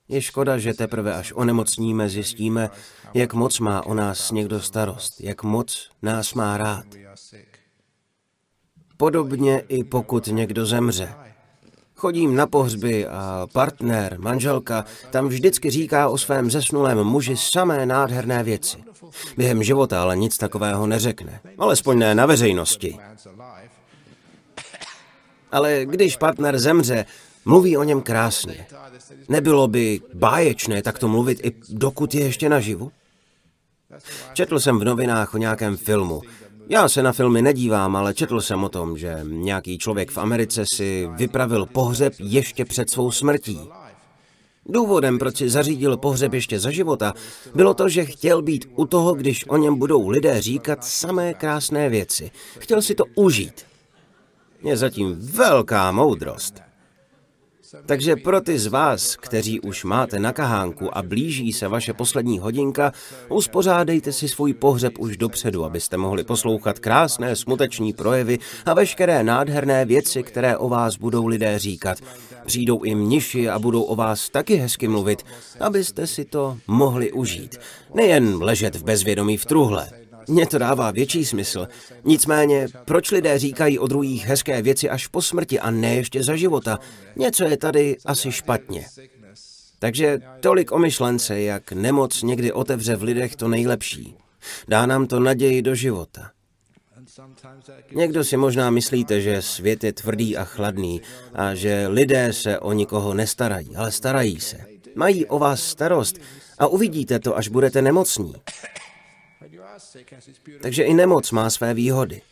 [0.08, 2.70] Je škoda, že teprve až onemocníme, zjistíme,
[3.14, 6.84] jak moc má o nás někdo starost, jak moc nás má rád.
[8.96, 11.14] Podobně i pokud někdo zemře.
[11.94, 18.42] Chodím na pohřby a partner, manželka, tam vždycky říká o svém zesnulém muži samé nádherné
[18.42, 18.76] věci.
[19.36, 21.40] Během života ale nic takového neřekne.
[21.58, 22.98] Alespoň ne na veřejnosti.
[25.52, 27.04] Ale když partner zemře,
[27.48, 28.66] mluví o něm krásně.
[29.28, 32.92] Nebylo by báječné takto mluvit i dokud je ještě naživu?
[34.32, 36.22] Četl jsem v novinách o nějakém filmu.
[36.68, 40.64] Já se na filmy nedívám, ale četl jsem o tom, že nějaký člověk v Americe
[40.66, 43.60] si vypravil pohřeb ještě před svou smrtí.
[44.66, 47.14] Důvodem, proč si zařídil pohřeb ještě za života,
[47.54, 51.88] bylo to, že chtěl být u toho, když o něm budou lidé říkat samé krásné
[51.88, 52.30] věci.
[52.58, 53.66] Chtěl si to užít.
[54.62, 56.67] Je zatím velká moudrost.
[57.86, 62.38] Takže pro ty z vás, kteří už máte na kahánku a blíží se vaše poslední
[62.38, 62.92] hodinka,
[63.28, 69.84] uspořádejte si svůj pohřeb už dopředu, abyste mohli poslouchat krásné smuteční projevy a veškeré nádherné
[69.84, 71.98] věci, které o vás budou lidé říkat.
[72.46, 75.22] Přijdou i mniši a budou o vás taky hezky mluvit,
[75.60, 77.56] abyste si to mohli užít.
[77.94, 79.88] Nejen ležet v bezvědomí v truhle,
[80.28, 81.68] mně to dává větší smysl.
[82.04, 86.36] Nicméně, proč lidé říkají o druhých hezké věci až po smrti a ne ještě za
[86.36, 86.78] života?
[87.16, 88.86] Něco je tady asi špatně.
[89.78, 94.14] Takže tolik o myšlence, jak nemoc někdy otevře v lidech to nejlepší.
[94.68, 96.30] Dá nám to naději do života.
[97.94, 101.00] Někdo si možná myslíte, že svět je tvrdý a chladný
[101.34, 104.58] a že lidé se o nikoho nestarají, ale starají se.
[104.94, 106.18] Mají o vás starost
[106.58, 108.34] a uvidíte to, až budete nemocní.
[110.62, 112.22] Takže i nemoc má své výhody.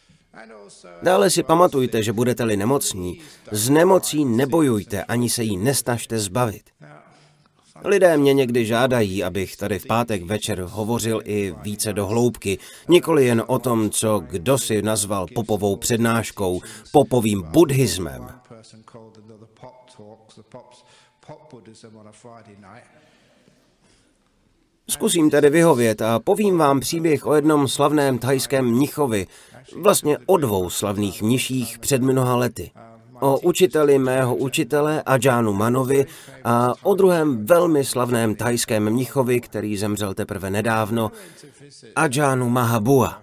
[1.02, 6.70] Dále si pamatujte, že budete-li nemocní, z nemocí nebojujte, ani se jí nesnažte zbavit.
[7.84, 13.26] Lidé mě někdy žádají, abych tady v pátek večer hovořil i více do hloubky, nikoli
[13.26, 16.60] jen o tom, co kdo si nazval popovou přednáškou,
[16.92, 18.28] popovým buddhismem.
[24.90, 29.26] Zkusím tedy vyhovět a povím vám příběh o jednom slavném thajském mnichovi,
[29.82, 32.70] vlastně o dvou slavných mniších před mnoha lety.
[33.20, 36.06] O učiteli mého učitele Ajánu Manovi
[36.44, 41.10] a o druhém velmi slavném thajském mnichovi, který zemřel teprve nedávno,
[41.96, 43.22] Ajánu Mahabua.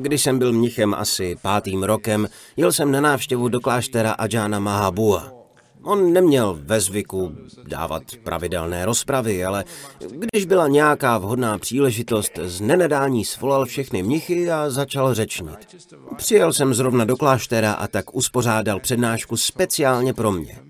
[0.00, 5.39] Když jsem byl mnichem asi pátým rokem, jel jsem na návštěvu do kláštera Ajána Mahabua.
[5.82, 7.32] On neměl ve zvyku
[7.68, 9.64] dávat pravidelné rozpravy, ale
[10.10, 15.76] když byla nějaká vhodná příležitost, z nenedání svolal všechny mnichy a začal řečnit.
[16.16, 20.69] Přijel jsem zrovna do kláštera a tak uspořádal přednášku speciálně pro mě.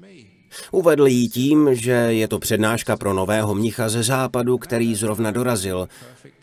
[0.70, 5.88] Uvedl jí tím, že je to přednáška pro nového mnicha ze západu, který zrovna dorazil.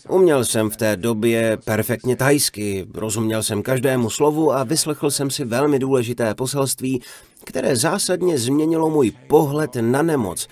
[0.09, 5.45] Uměl jsem v té době perfektně tajsky, rozuměl jsem každému slovu a vyslechl jsem si
[5.45, 7.01] velmi důležité poselství,
[7.43, 10.47] které zásadně změnilo můj pohled na nemoc,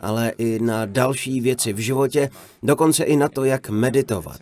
[0.00, 2.30] ale i na další věci v životě,
[2.62, 4.40] dokonce i na to, jak meditovat.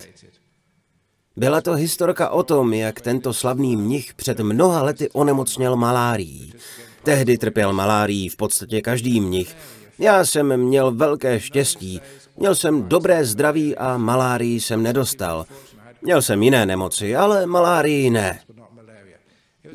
[1.39, 6.53] Byla to historka o tom, jak tento slavný mnich před mnoha lety onemocněl malárií.
[7.03, 9.57] Tehdy trpěl malárií v podstatě každý mnich.
[9.99, 12.01] Já jsem měl velké štěstí.
[12.37, 15.47] Měl jsem dobré zdraví a malárii jsem nedostal.
[16.03, 18.41] Měl jsem jiné nemoci, ale malárii ne.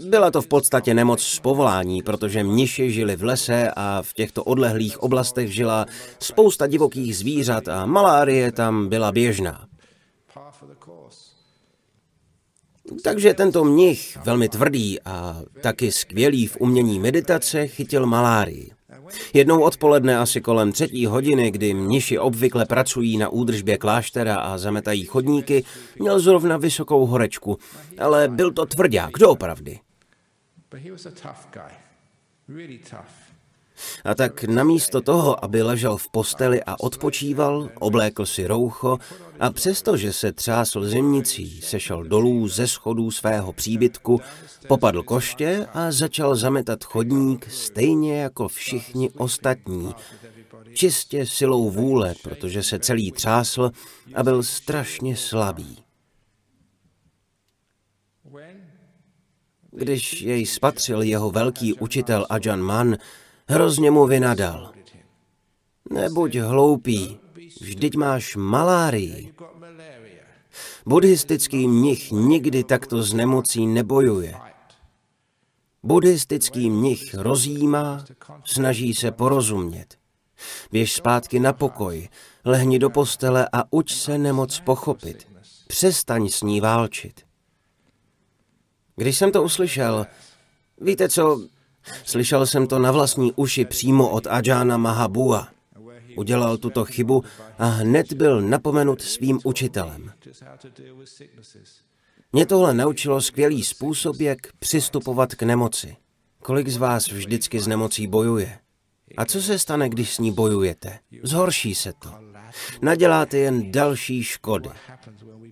[0.10, 4.44] Byla to v podstatě nemoc z povolání, protože mniši žili v lese a v těchto
[4.44, 5.86] odlehlých oblastech žila
[6.20, 9.73] spousta divokých zvířat a malárie tam byla běžná.
[13.02, 18.72] Takže tento mnich, velmi tvrdý a taky skvělý v umění meditace, chytil malárii.
[19.34, 25.06] Jednou odpoledne asi kolem třetí hodiny, kdy mniši obvykle pracují na údržbě kláštera a zametají
[25.06, 25.64] chodníky,
[26.00, 27.58] měl zrovna vysokou horečku,
[27.98, 29.80] ale byl to tvrdák, doopravdy.
[32.94, 33.06] A
[34.16, 39.00] tak namísto toho, aby ležel v posteli a odpočíval, oblékl si roucho
[39.40, 44.22] a přestože se třásl zimnicí, sešel dolů ze schodů svého příbytku,
[44.68, 49.94] popadl koště a začal zametat chodník stejně jako všichni ostatní,
[50.74, 53.72] čistě silou vůle, protože se celý třásl
[54.16, 55.84] a byl strašně slabý.
[59.72, 62.98] Když jej spatřil jeho velký učitel Ajan Man,
[63.54, 64.74] hrozně mu vynadal.
[65.90, 67.20] Nebuď hloupý,
[67.62, 69.34] vždyť máš malárii.
[70.86, 74.36] Buddhistický mnich nikdy takto z nemocí nebojuje.
[75.84, 78.06] Buddhistický mnich rozjímá,
[78.46, 79.98] snaží se porozumět.
[80.72, 82.10] Běž zpátky na pokoj,
[82.46, 85.28] lehni do postele a uč se nemoc pochopit.
[85.68, 87.22] Přestaň s ní válčit.
[88.96, 90.06] Když jsem to uslyšel,
[90.82, 91.48] víte co,
[92.06, 95.48] slyšel jsem to na vlastní uši přímo od Ajana Mahabua.
[96.18, 97.24] Udělal tuto chybu
[97.58, 100.12] a hned byl napomenut svým učitelem.
[102.34, 105.96] Mě tohle naučilo skvělý způsob, jak přistupovat k nemoci.
[106.42, 108.60] Kolik z vás vždycky s nemocí bojuje?
[109.18, 111.00] A co se stane, když s ní bojujete?
[111.24, 112.10] Zhorší se to.
[112.82, 114.70] Naděláte jen další škody.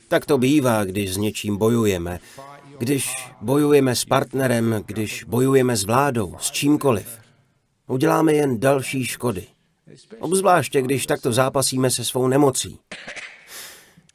[0.08, 2.20] Tak to bývá, když s něčím bojujeme.
[2.82, 7.20] Když bojujeme s partnerem, když bojujeme s vládou, s čímkoliv,
[7.88, 9.48] uděláme jen další škody.
[10.20, 12.80] Obzvláště, když takto zápasíme se svou nemocí.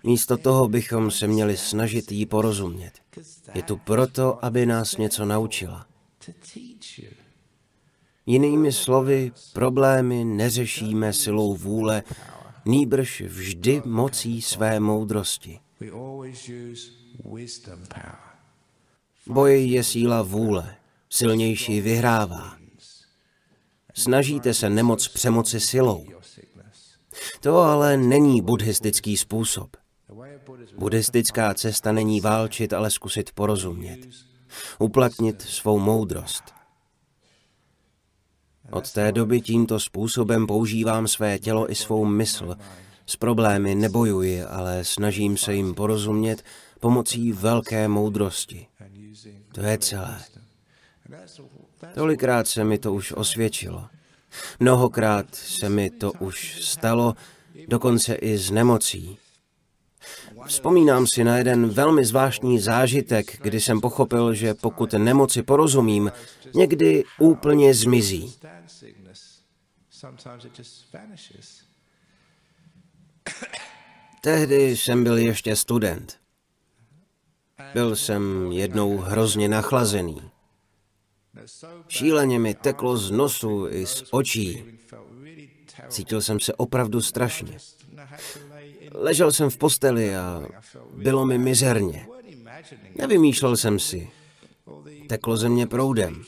[0.05, 2.93] Místo toho bychom se měli snažit jí porozumět.
[3.55, 5.87] Je tu proto, aby nás něco naučila.
[8.27, 12.03] Jinými slovy, problémy neřešíme silou vůle,
[12.65, 15.61] nýbrž vždy mocí své moudrosti.
[19.29, 20.77] Boj je síla vůle,
[21.11, 22.57] silnější vyhrává.
[23.95, 26.07] Snažíte se nemoc přemoci silou.
[27.41, 29.77] To ale není buddhistický způsob.
[30.79, 33.99] Buddhistická cesta není válčit, ale zkusit porozumět.
[34.79, 36.45] Uplatnit svou moudrost.
[38.71, 42.57] Od té doby tímto způsobem používám své tělo i svou mysl.
[43.07, 46.43] S problémy nebojuji, ale snažím se jim porozumět
[46.81, 48.67] pomocí velké moudrosti.
[49.57, 50.21] To je celé.
[51.95, 53.89] Tolikrát se mi to už osvědčilo.
[54.61, 57.15] Mnohokrát se mi to už stalo,
[57.69, 59.19] dokonce i z nemocí.
[60.47, 66.13] Vzpomínám si na jeden velmi zvláštní zážitek, kdy jsem pochopil, že pokud nemoci porozumím,
[66.55, 68.35] někdy úplně zmizí.
[74.21, 76.26] Tehdy jsem byl ještě student.
[77.77, 80.23] Byl jsem jednou hrozně nachlazený.
[81.89, 84.65] Šíleně mi teklo z nosu i z očí.
[85.89, 87.59] Cítil jsem se opravdu strašně.
[88.95, 90.43] Ležel jsem v posteli a
[90.95, 92.09] bylo mi mizerně.
[92.95, 94.11] Nevymýšlel jsem si.
[95.09, 96.23] Teklo ze mě proudem.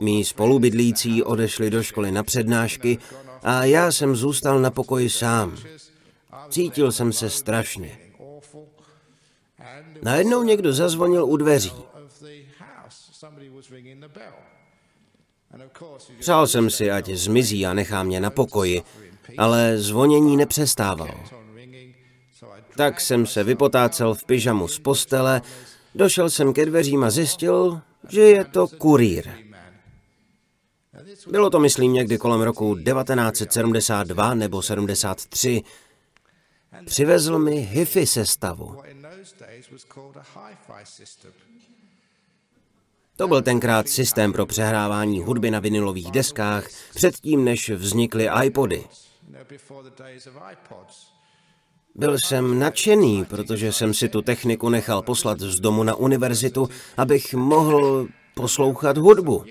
[0.00, 2.98] Mí spolubydlící odešli do školy na přednášky
[3.46, 5.56] a já jsem zůstal na pokoji sám.
[6.50, 7.98] Cítil jsem se strašně.
[10.02, 11.72] Najednou někdo zazvonil u dveří.
[16.20, 18.82] Přál jsem si, ať zmizí a nechá mě na pokoji,
[19.38, 21.14] ale zvonění nepřestávalo.
[22.76, 25.42] Tak jsem se vypotácel v pyžamu z postele,
[25.94, 29.45] došel jsem ke dveřím a zjistil, že je to kurýr.
[31.30, 35.62] Bylo to, myslím, někdy kolem roku 1972 nebo 73.
[36.84, 38.82] Přivezl mi hi-fi sestavu.
[43.16, 48.84] To byl tenkrát systém pro přehrávání hudby na vinilových deskách, předtím, než vznikly iPody.
[51.94, 57.34] Byl jsem nadšený, protože jsem si tu techniku nechal poslat z domu na univerzitu, abych
[57.34, 59.44] mohl poslouchat hudbu.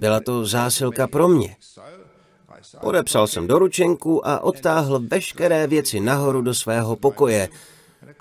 [0.00, 1.56] Byla to zásilka pro mě.
[2.80, 7.48] Podepsal jsem doručenku a odtáhl veškeré věci nahoru do svého pokoje,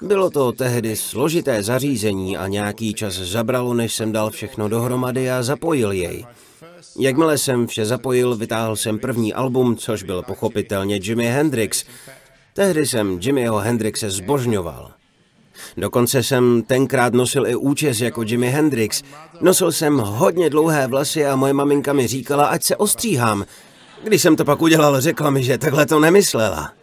[0.02, 5.44] bylo to tehdy složité zařízení a nějaký čas zabralo, než jsem dal všechno dohromady a
[5.44, 6.26] zapojil jej.
[7.00, 11.84] Jakmile jsem vše zapojil, vytáhl jsem první album, což byl pochopitelně Jimi Hendrix.
[12.54, 14.99] Tehdy jsem Jimmyho Hendrixe zbožňoval.
[15.78, 19.04] Dokonce jsem tenkrát nosil i účes jako Jimi Hendrix.
[19.42, 23.46] Nosil jsem hodně dlouhé vlasy a moje maminka mi říkala, ať se ostříhám.
[24.04, 26.74] Když jsem to pak udělal, řekla mi, že takhle to nemyslela.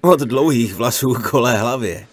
[0.00, 2.06] Od dlouhých vlasů kolé hlavě.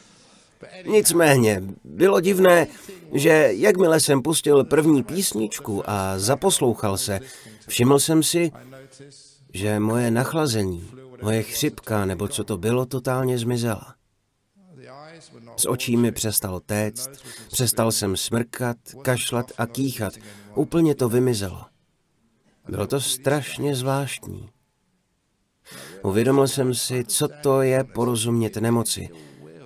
[0.86, 2.68] Nicméně, bylo divné,
[3.14, 7.20] že jakmile jsem pustil první písničku a zaposlouchal se,
[7.68, 8.52] všiml jsem si,
[9.54, 10.90] že moje nachlazení,
[11.22, 13.96] moje chřipka nebo co to bylo, totálně zmizela.
[15.58, 17.10] Z očí mi přestalo téct,
[17.52, 20.14] přestal jsem smrkat, kašlat a kýchat.
[20.56, 21.66] Úplně to vymizelo.
[22.70, 24.50] Bylo to strašně zvláštní.
[26.04, 29.10] Uvědomil jsem si, co to je porozumět nemoci.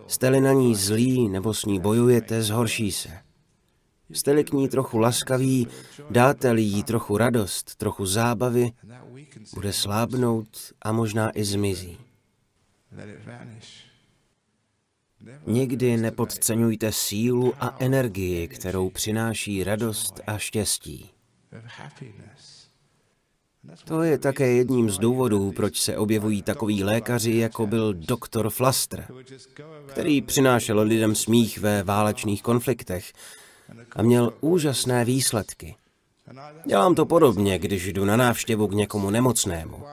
[0.08, 3.10] Jste-li na ní zlý nebo s ní bojujete, zhorší se.
[4.10, 5.68] Jste-li k ní trochu laskavý,
[6.10, 8.72] dáte-li jí trochu radost, trochu zábavy,
[9.54, 10.48] bude slábnout
[10.82, 11.98] a možná i zmizí.
[15.48, 21.10] Nikdy nepodceňujte sílu a energii, kterou přináší radost a štěstí.
[23.86, 29.08] To je také jedním z důvodů, proč se objevují takoví lékaři, jako byl doktor Flaster,
[29.86, 33.14] který přinášel lidem smích ve válečných konfliktech
[33.92, 35.76] a měl úžasné výsledky.
[36.66, 39.84] Dělám to podobně, když jdu na návštěvu k někomu nemocnému.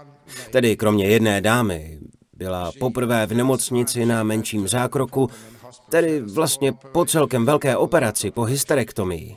[0.51, 1.96] Tedy kromě jedné dámy,
[2.37, 5.31] byla poprvé v nemocnici na menším zákroku,
[5.89, 9.37] tedy vlastně po celkem velké operaci, po hysterektomii.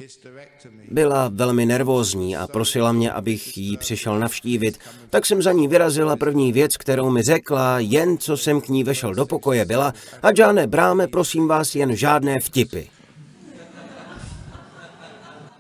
[0.92, 4.80] Byla velmi nervózní a prosila mě, abych jí přišel navštívit,
[5.10, 8.84] tak jsem za ní vyrazila první věc, kterou mi řekla, jen co jsem k ní
[8.84, 9.94] vešel do pokoje, byla
[10.24, 12.82] a žádné bráme, prosím vás, jen žádné vtipy.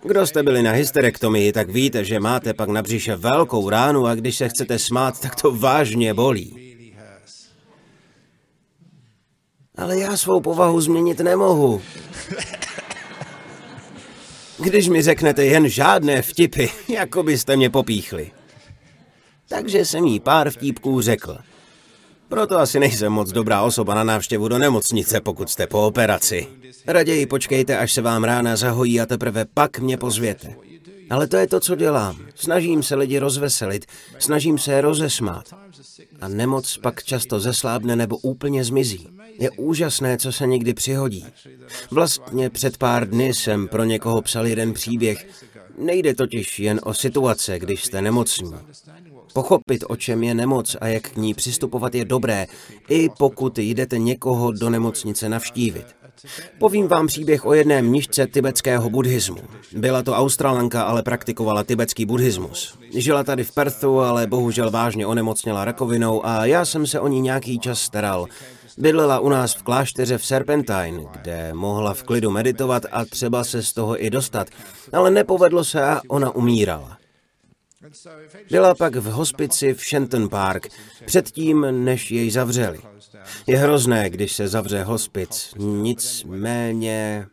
[0.03, 4.15] Kdo jste byli na hysterektomii, tak víte, že máte pak na břiše velkou ránu a
[4.15, 6.68] když se chcete smát, tak to vážně bolí.
[9.79, 11.81] Ale já svou povahu změnit nemohu.
[14.57, 18.31] Když mi řeknete jen žádné vtipy, jako byste mě popíchli.
[19.49, 21.37] Takže jsem jí pár vtípků řekl.
[22.29, 26.47] Proto asi nejsem moc dobrá osoba na návštěvu do nemocnice, pokud jste po operaci.
[26.87, 30.55] Raději počkejte, až se vám rána zahojí a teprve pak mě pozvěte.
[31.09, 32.17] Ale to je to, co dělám.
[32.35, 33.85] Snažím se lidi rozveselit,
[34.19, 35.45] snažím se je rozesmát.
[36.21, 39.07] A nemoc pak často zeslábne nebo úplně zmizí.
[39.39, 41.25] Je úžasné, co se někdy přihodí.
[41.91, 45.27] Vlastně před pár dny jsem pro někoho psal jeden příběh.
[45.77, 48.53] Nejde totiž jen o situace, když jste nemocní.
[49.33, 52.47] Pochopit, o čem je nemoc a jak k ní přistupovat je dobré,
[52.89, 55.98] i pokud jdete někoho do nemocnice navštívit.
[56.59, 59.37] Povím vám příběh o jedné mnižce tibetského buddhismu.
[59.75, 62.77] Byla to Australanka, ale praktikovala tibetský buddhismus.
[62.93, 67.21] Žila tady v Perthu, ale bohužel vážně onemocněla rakovinou a já jsem se o ní
[67.21, 68.27] nějaký čas staral.
[68.77, 73.63] Bydlela u nás v klášteře v Serpentine, kde mohla v klidu meditovat a třeba se
[73.63, 74.47] z toho i dostat,
[74.93, 76.97] ale nepovedlo se a ona umírala.
[78.49, 80.67] Byla pak v hospici v Shenton Park,
[81.05, 82.79] předtím, než jej zavřeli.
[83.47, 87.27] Je hrozné, když se zavře hospic, nicméně...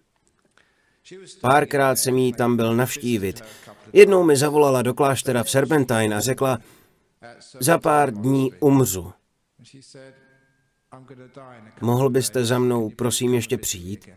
[1.41, 3.45] Párkrát jsem jí tam byl navštívit.
[3.93, 6.59] Jednou mi zavolala do kláštera v Serpentine a řekla,
[7.61, 9.13] za pár dní umřu.
[11.81, 14.09] Mohl byste za mnou prosím ještě přijít?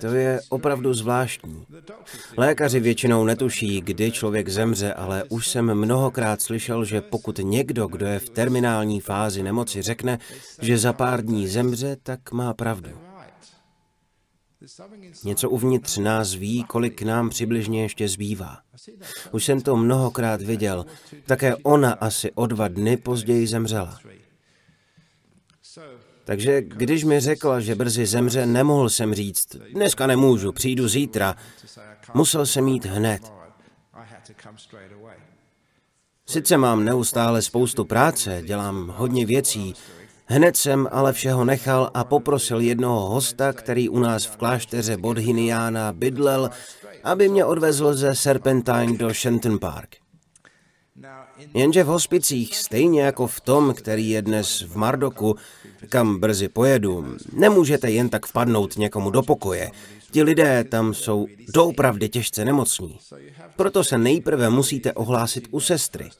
[0.00, 1.66] To je opravdu zvláštní.
[2.36, 8.06] Lékaři většinou netuší, kdy člověk zemře, ale už jsem mnohokrát slyšel, že pokud někdo, kdo
[8.06, 10.18] je v terminální fázi nemoci, řekne,
[10.60, 12.90] že za pár dní zemře, tak má pravdu.
[15.24, 18.58] Něco uvnitř nás ví, kolik nám přibližně ještě zbývá.
[19.32, 20.86] Už jsem to mnohokrát viděl.
[21.26, 23.98] Také ona asi o dva dny později zemřela.
[26.30, 31.36] Takže když mi řekla, že brzy zemře, nemohl jsem říct, dneska nemůžu, přijdu zítra.
[32.14, 33.32] Musel jsem jít hned.
[36.26, 39.74] Sice mám neustále spoustu práce, dělám hodně věcí,
[40.26, 45.92] hned jsem ale všeho nechal a poprosil jednoho hosta, který u nás v klášteře Bodhiniana
[45.92, 46.50] bydlel,
[47.04, 49.96] aby mě odvezl ze Serpentine do Shenton Park.
[51.54, 55.36] Jenže v hospicích, stejně jako v tom, který je dnes v Mardoku,
[55.88, 59.70] kam brzy pojedu, nemůžete jen tak vpadnout někomu do pokoje.
[60.10, 62.98] Ti lidé tam jsou doopravdy těžce nemocní.
[63.56, 66.10] Proto se nejprve musíte ohlásit u sestry.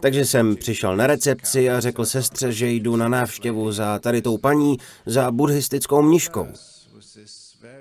[0.00, 4.38] Takže jsem přišel na recepci a řekl sestře, že jdu na návštěvu za tady tou
[4.38, 4.76] paní,
[5.06, 6.46] za buddhistickou mniškou.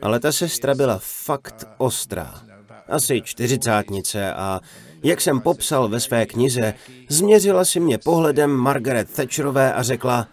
[0.01, 2.41] Ale ta sestra byla fakt ostrá.
[2.89, 4.59] Asi čtyřicátnice a
[5.07, 6.73] jak jsem popsal ve své knize,
[7.09, 10.27] změřila si mě pohledem Margaret Thatcherové a řekla,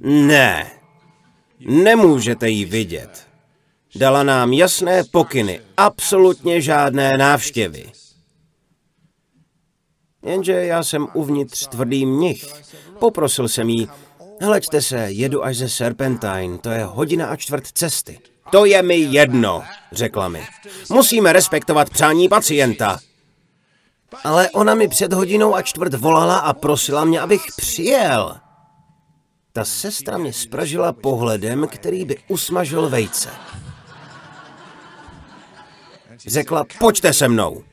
[0.00, 0.70] ne,
[1.60, 3.26] nemůžete ji vidět.
[3.96, 7.84] Dala nám jasné pokyny, absolutně žádné návštěvy.
[10.24, 12.44] Jenže já jsem uvnitř tvrdý mnich.
[12.98, 13.88] Poprosil jsem jí,
[14.40, 18.18] hleďte se, jedu až ze Serpentine, to je hodina a čtvrt cesty.
[18.50, 19.62] To je mi jedno,
[19.92, 20.42] řekla mi.
[20.90, 22.98] Musíme respektovat přání pacienta.
[24.24, 28.40] Ale ona mi před hodinou a čtvrt volala a prosila mě, abych přijel.
[29.52, 33.30] Ta sestra mě spražila pohledem, který by usmažil vejce.
[36.26, 37.64] Řekla, pojďte se mnou.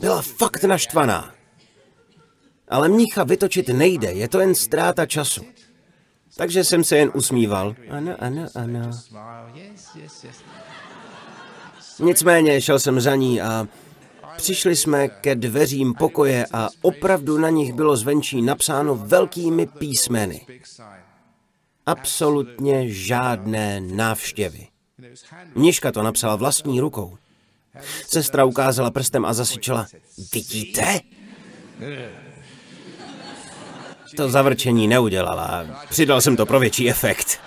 [0.00, 1.34] Byla fakt naštvaná.
[2.68, 5.44] Ale mnicha vytočit nejde, je to jen ztráta času.
[6.36, 7.74] Takže jsem se jen usmíval.
[7.90, 8.90] Ano, ano, ano.
[11.98, 13.68] Nicméně šel jsem za ní a
[14.36, 20.46] Přišli jsme ke dveřím pokoje a opravdu na nich bylo zvenčí napsáno velkými písmeny.
[21.86, 24.66] Absolutně žádné návštěvy.
[25.54, 27.18] Mniška to napsala vlastní rukou.
[28.06, 29.86] Sestra ukázala prstem a zasyčela.
[30.32, 31.00] Vidíte?
[34.16, 35.66] To zavrčení neudělala.
[35.90, 37.40] Přidal jsem to pro větší efekt.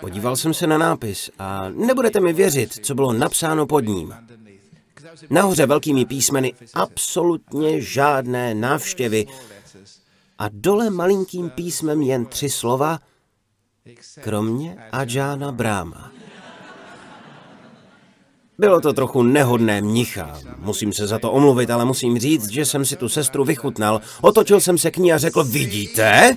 [0.00, 4.14] Podíval jsem se na nápis a nebudete mi věřit, co bylo napsáno pod ním.
[5.30, 9.26] Nahoře velkými písmeny absolutně žádné návštěvy
[10.38, 12.98] a dole malinkým písmem jen tři slova,
[14.20, 16.12] kromě Ajana Bráma.
[18.58, 20.40] Bylo to trochu nehodné mnicha.
[20.58, 24.00] Musím se za to omluvit, ale musím říct, že jsem si tu sestru vychutnal.
[24.20, 26.36] Otočil jsem se k ní a řekl, vidíte?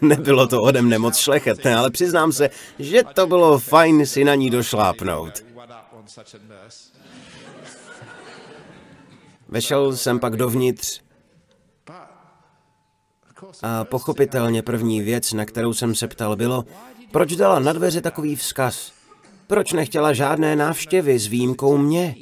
[0.00, 4.34] Nebylo to ode mne moc šlechetné, ale přiznám se, že to bylo fajn si na
[4.34, 5.44] ní došlápnout.
[9.48, 11.00] Vešel jsem pak dovnitř
[13.62, 16.64] a pochopitelně první věc, na kterou jsem se ptal, bylo,
[17.12, 18.92] proč dala na dveře takový vzkaz?
[19.46, 22.14] Proč nechtěla žádné návštěvy s výjimkou mě?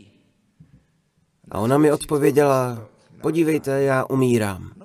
[1.50, 2.88] A ona mi odpověděla,
[3.20, 4.75] podívejte, já umírám.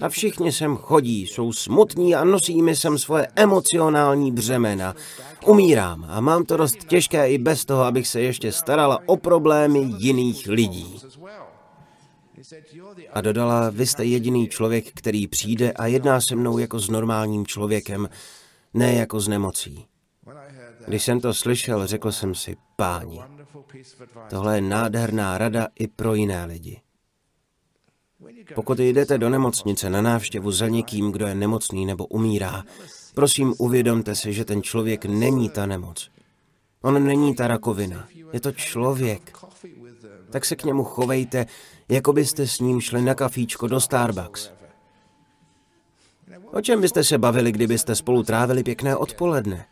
[0.00, 4.94] A všichni sem chodí, jsou smutní a nosí mi sem svoje emocionální břemena.
[5.46, 9.78] Umírám a mám to dost těžké i bez toho, abych se ještě starala o problémy
[9.98, 11.00] jiných lidí.
[13.12, 17.46] A dodala, vy jste jediný člověk, který přijde a jedná se mnou jako s normálním
[17.46, 18.08] člověkem,
[18.74, 19.86] ne jako s nemocí.
[20.86, 23.20] Když jsem to slyšel, řekl jsem si, páni,
[24.30, 26.80] tohle je nádherná rada i pro jiné lidi.
[28.54, 32.64] Pokud jdete do nemocnice na návštěvu za někým, kdo je nemocný nebo umírá,
[33.14, 36.10] prosím uvědomte si, že ten člověk není ta nemoc.
[36.82, 39.32] On není ta rakovina, je to člověk.
[40.30, 41.46] Tak se k němu chovejte,
[41.88, 44.50] jako byste s ním šli na kafíčko do Starbucks.
[46.52, 49.66] O čem byste se bavili, kdybyste spolu trávili pěkné odpoledne?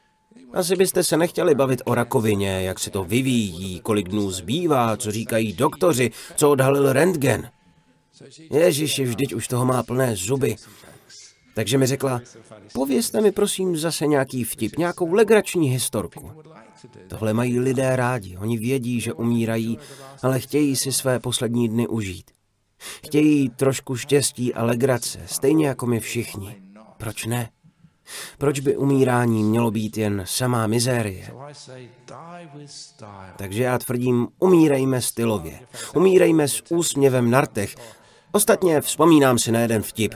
[0.53, 5.11] Asi byste se nechtěli bavit o rakovině, jak se to vyvíjí, kolik dnů zbývá, co
[5.11, 7.50] říkají doktoři, co odhalil rentgen.
[8.50, 10.56] Ježiši, vždyť už toho má plné zuby.
[11.54, 12.20] Takže mi řekla,
[12.72, 16.30] povězte mi prosím zase nějaký vtip, nějakou legrační historku.
[17.08, 19.78] Tohle mají lidé rádi, oni vědí, že umírají,
[20.22, 22.30] ale chtějí si své poslední dny užít.
[23.06, 26.62] Chtějí trošku štěstí a legrace, stejně jako my všichni.
[26.96, 27.50] Proč ne?
[28.38, 31.30] Proč by umírání mělo být jen samá mizérie?
[33.36, 35.60] Takže já tvrdím, umírejme stylově.
[35.94, 37.74] Umírejme s úsměvem na rtech.
[38.32, 40.14] Ostatně vzpomínám si na jeden vtip.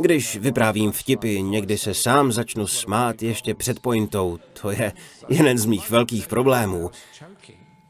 [0.00, 4.38] Když vyprávím vtipy, někdy se sám začnu smát ještě před pointou.
[4.62, 4.92] To je
[5.28, 6.90] jeden z mých velkých problémů.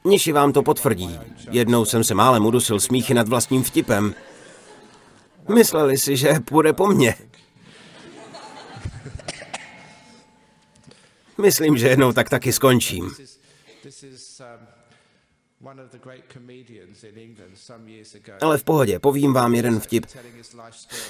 [0.04, 1.18] Niši vám to potvrdí.
[1.50, 4.14] Jednou jsem se málem udusil smíchy nad vlastním vtipem.
[5.54, 7.14] Mysleli si, že půjde po mně.
[11.38, 13.10] Myslím, že jednou tak taky skončím.
[18.40, 20.06] Ale v pohodě, povím vám jeden vtip.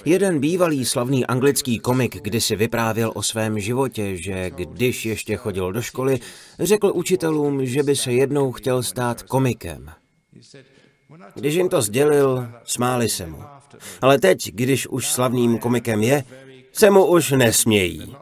[0.05, 5.83] Jeden bývalý slavný anglický komik kdysi vyprávěl o svém životě, že když ještě chodil do
[5.83, 6.19] školy,
[6.61, 9.91] řekl učitelům, že by se jednou chtěl stát komikem.
[11.35, 13.43] Když jim to sdělil, smáli se mu.
[14.03, 16.25] Ale teď, když už slavným komikem je,
[16.73, 18.17] se mu už nesmějí.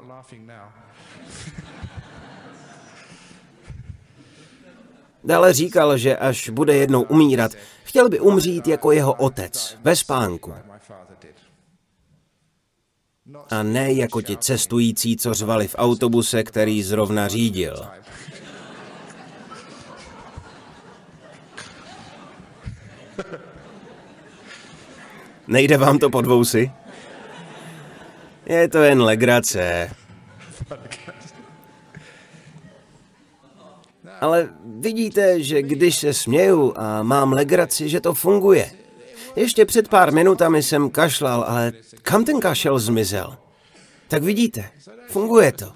[5.25, 7.53] Dále říkal, že až bude jednou umírat,
[7.85, 10.55] chtěl by umřít jako jeho otec, ve spánku.
[13.51, 17.87] A ne jako ti cestující, co řvali v autobuse, který zrovna řídil.
[25.49, 26.73] Nejde vám to pod vousy?
[28.47, 29.91] Je to jen legrace.
[34.21, 34.49] Ale
[34.79, 38.71] vidíte, že když se směju a mám legraci, že to funguje.
[39.37, 41.73] Ještě před pár minutami jsem kašlal, ale
[42.03, 43.37] kam ten kašel zmizel?
[44.09, 44.71] Tak vidíte,
[45.09, 45.73] funguje to.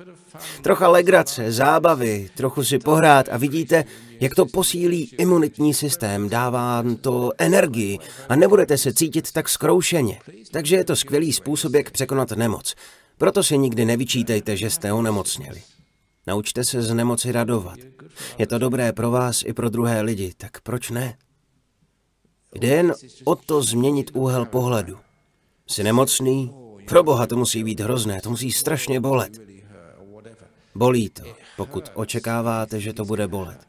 [0.63, 3.85] Trocha legrace, zábavy, trochu si pohrát a vidíte,
[4.21, 10.21] jak to posílí imunitní systém, dává to energii a nebudete se cítit tak zkroušeně.
[10.51, 12.75] Takže je to skvělý způsob, jak překonat nemoc.
[13.19, 15.63] Proto si nikdy nevyčítejte, že jste onemocněli.
[16.29, 17.79] Naučte se z nemoci radovat.
[18.39, 21.17] Je to dobré pro vás i pro druhé lidi, tak proč ne?
[22.55, 24.99] Jde jen o to změnit úhel pohledu.
[25.67, 26.55] Jsi nemocný?
[26.89, 29.41] Pro boha to musí být hrozné, to musí strašně bolet.
[30.75, 31.23] Bolí to,
[31.57, 33.67] pokud očekáváte, že to bude bolet.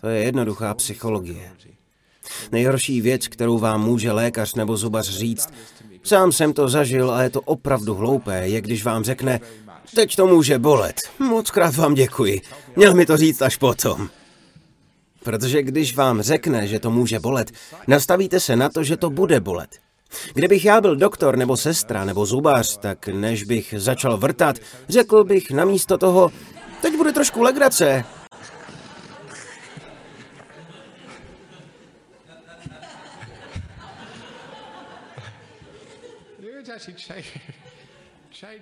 [0.00, 1.52] To je jednoduchá psychologie.
[2.52, 5.48] Nejhorší věc, kterou vám může lékař nebo zubař říct,
[6.02, 9.40] sám jsem to zažil a je to opravdu hloupé, je když vám řekne,
[9.94, 10.96] Teď to může bolet.
[11.18, 12.40] Moc krát vám děkuji.
[12.76, 14.08] Měl mi to říct až potom.
[15.22, 17.50] Protože když vám řekne, že to může bolet,
[17.86, 19.78] nastavíte se na to, že to bude bolet.
[20.34, 24.56] Kdybych já byl doktor nebo sestra nebo zubař, tak než bych začal vrtat,
[24.88, 26.32] řekl bych namísto toho,
[26.82, 28.04] teď bude trošku legrace.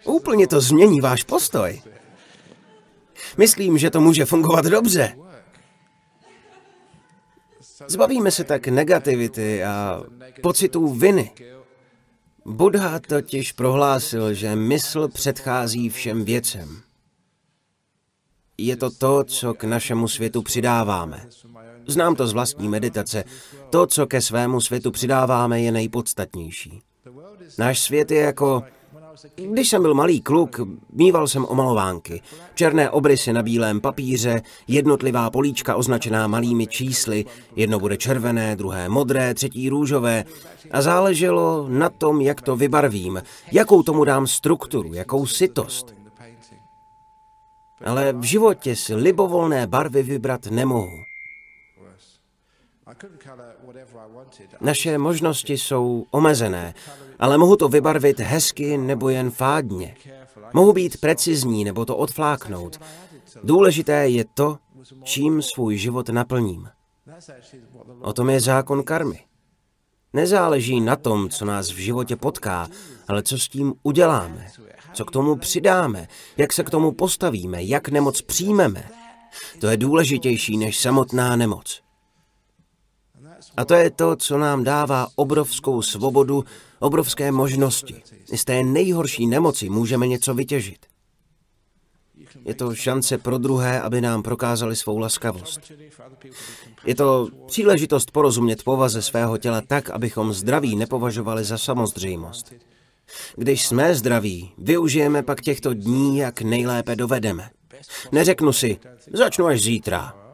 [0.04, 1.82] Úplně to změní váš postoj.
[3.36, 5.16] Myslím, že to může fungovat dobře.
[7.86, 10.02] Zbavíme se tak negativity a
[10.42, 11.30] pocitů viny.
[12.44, 16.82] Buddha totiž prohlásil, že mysl předchází všem věcem.
[18.58, 21.26] je to to, co k našemu světu přidáváme.
[21.86, 23.24] Znám to z vlastní meditace.
[23.70, 26.82] To, co ke svému světu přidáváme, je nejpodstatnější.
[27.58, 28.62] Náš svět je jako...
[29.36, 30.60] Když jsem byl malý kluk,
[30.92, 32.22] mýval jsem omalovánky.
[32.54, 37.24] Černé obrysy na bílém papíře, jednotlivá políčka označená malými čísly,
[37.56, 40.24] jedno bude červené, druhé modré, třetí růžové.
[40.70, 45.94] A záleželo na tom, jak to vybarvím, jakou tomu dám strukturu, jakou sitost.
[47.84, 50.98] Ale v životě si libovolné barvy vybrat nemohu.
[54.60, 56.74] Naše možnosti jsou omezené,
[57.18, 59.96] ale mohu to vybarvit hezky nebo jen fádně.
[60.52, 62.80] Mohu být precizní nebo to odfláknout.
[63.44, 64.58] Důležité je to,
[65.02, 66.68] čím svůj život naplním.
[68.00, 69.24] O tom je zákon karmy.
[70.12, 72.68] Nezáleží na tom, co nás v životě potká,
[73.08, 74.46] ale co s tím uděláme,
[74.92, 78.90] co k tomu přidáme, jak se k tomu postavíme, jak nemoc přijmeme.
[79.60, 81.82] To je důležitější než samotná nemoc.
[83.58, 86.44] A to je to, co nám dává obrovskou svobodu,
[86.78, 88.02] obrovské možnosti.
[88.34, 90.86] Z té nejhorší nemoci můžeme něco vytěžit.
[92.44, 95.72] Je to šance pro druhé, aby nám prokázali svou laskavost.
[96.84, 102.52] Je to příležitost porozumět povaze svého těla tak, abychom zdraví nepovažovali za samozřejmost.
[103.36, 107.50] Když jsme zdraví, využijeme pak těchto dní, jak nejlépe dovedeme.
[108.12, 108.78] Neřeknu si,
[109.12, 110.27] začnu až zítra.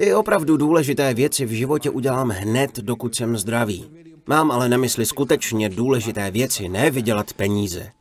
[0.00, 3.90] Ty opravdu důležité věci v životě udělám hned, dokud jsem zdravý.
[4.26, 7.92] Mám ale na mysli skutečně důležité věci, ne vydělat peníze.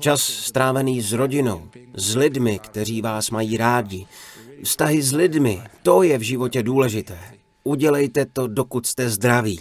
[0.00, 4.06] Čas strávený s rodinou, s lidmi, kteří vás mají rádi.
[4.64, 7.18] Vztahy s lidmi, to je v životě důležité.
[7.64, 9.58] Udělejte to, dokud jste zdraví.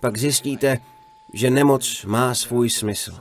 [0.00, 0.78] Pak zjistíte,
[1.34, 3.14] že nemoc má svůj smysl.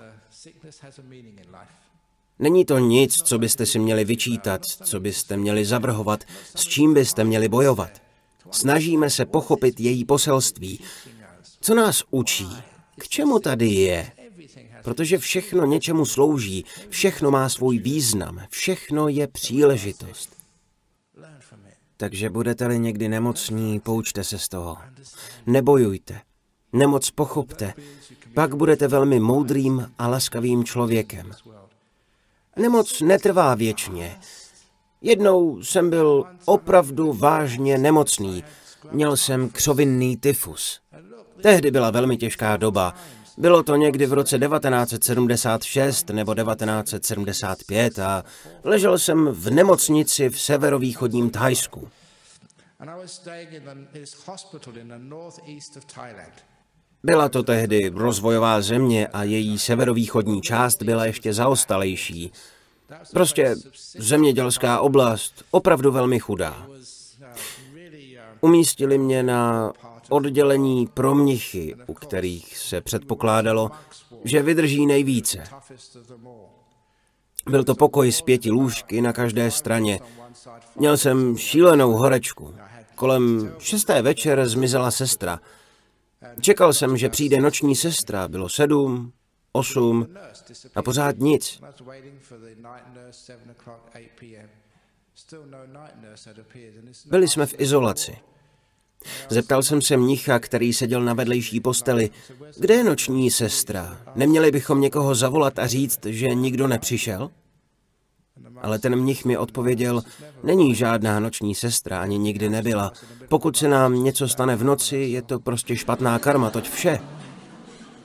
[2.42, 6.24] Není to nic, co byste si měli vyčítat, co byste měli zavrhovat,
[6.56, 7.90] s čím byste měli bojovat.
[8.52, 10.80] Snažíme se pochopit její poselství.
[11.62, 12.48] Co nás učí?
[13.00, 14.12] K čemu tady je?
[14.84, 20.30] Protože všechno něčemu slouží, všechno má svůj význam, všechno je příležitost.
[21.98, 24.78] Takže budete-li někdy nemocní, poučte se z toho.
[25.46, 26.22] Nebojujte.
[26.74, 27.74] Nemoc pochopte.
[28.34, 31.32] Pak budete velmi moudrým a laskavým člověkem.
[32.56, 34.20] Nemoc netrvá věčně.
[35.02, 38.44] Jednou jsem byl opravdu vážně nemocný.
[38.92, 40.82] Měl jsem křovinný tyfus.
[41.42, 42.94] Tehdy byla velmi těžká doba.
[43.38, 48.24] Bylo to někdy v roce 1976 nebo 1975 a
[48.64, 51.90] ležel jsem v nemocnici v severovýchodním Thajsku.
[57.04, 62.32] Byla to tehdy rozvojová země a její severovýchodní část byla ještě zaostalejší.
[63.14, 63.56] Prostě
[63.98, 66.68] zemědělská oblast, opravdu velmi chudá.
[68.42, 69.72] Umístili mě na
[70.10, 73.72] oddělení pro mnichy, u kterých se předpokládalo,
[74.24, 75.44] že vydrží nejvíce.
[77.50, 80.00] Byl to pokoj z pěti lůžky na každé straně.
[80.76, 82.56] Měl jsem šílenou horečku.
[82.96, 85.40] Kolem šesté večer zmizela sestra–
[86.42, 88.28] Čekal jsem, že přijde noční sestra.
[88.28, 89.14] Bylo sedm,
[89.52, 90.08] osm
[90.76, 91.62] a pořád nic.
[97.06, 98.18] Byli jsme v izolaci.
[99.30, 102.10] Zeptal jsem se mnicha, který seděl na vedlejší posteli,
[102.60, 104.02] kde je noční sestra?
[104.16, 107.32] Neměli bychom někoho zavolat a říct, že nikdo nepřišel?
[108.62, 110.02] Ale ten mnich mi odpověděl,
[110.44, 112.92] není žádná noční sestra, ani nikdy nebyla.
[113.30, 117.00] Pokud se nám něco stane v noci, je to prostě špatná karma, toť vše.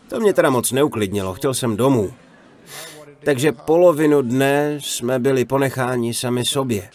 [0.08, 2.12] To mě teda moc neuklidnilo, chtěl jsem domů.
[3.24, 6.90] Takže polovinu dne jsme byli ponecháni sami sobě.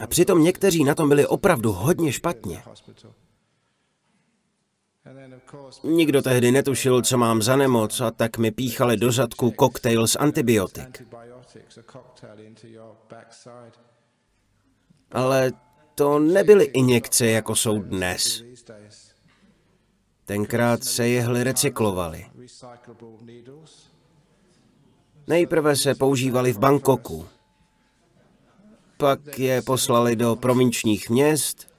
[0.00, 2.62] A přitom někteří na tom byli opravdu hodně špatně.
[5.84, 10.16] Nikdo tehdy netušil, co mám za nemoc, a tak mi píchali do zadku koktejl z
[10.16, 11.02] antibiotik.
[15.10, 15.52] Ale
[15.94, 18.42] to nebyly injekce, jako jsou dnes.
[20.24, 22.26] Tenkrát se jehly recyklovaly.
[25.26, 27.28] Nejprve se používali v Bangkoku.
[28.96, 31.74] Pak je poslali do provinčních měst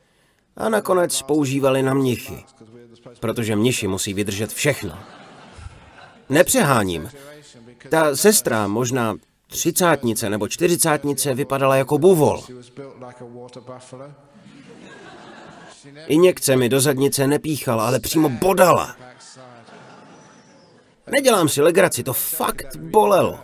[0.58, 2.46] a nakonec používali na mnichy,
[3.20, 5.00] protože mniši musí vydržet všechno.
[6.30, 7.10] Nepřeháním.
[7.90, 9.16] Ta sestra možná
[9.50, 12.44] třicátnice nebo čtyřicátnice vypadala jako buvol.
[16.08, 18.96] Injekce mi do zadnice nepíchala, ale přímo bodala.
[21.12, 23.40] Nedělám si legraci, to fakt bolelo.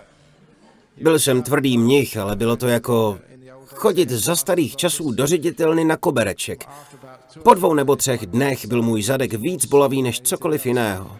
[1.01, 3.20] Byl jsem tvrdý mnich, ale bylo to jako
[3.68, 6.66] chodit za starých časů do ředitelny na kobereček.
[7.43, 11.18] Po dvou nebo třech dnech byl můj zadek víc bolavý než cokoliv jiného.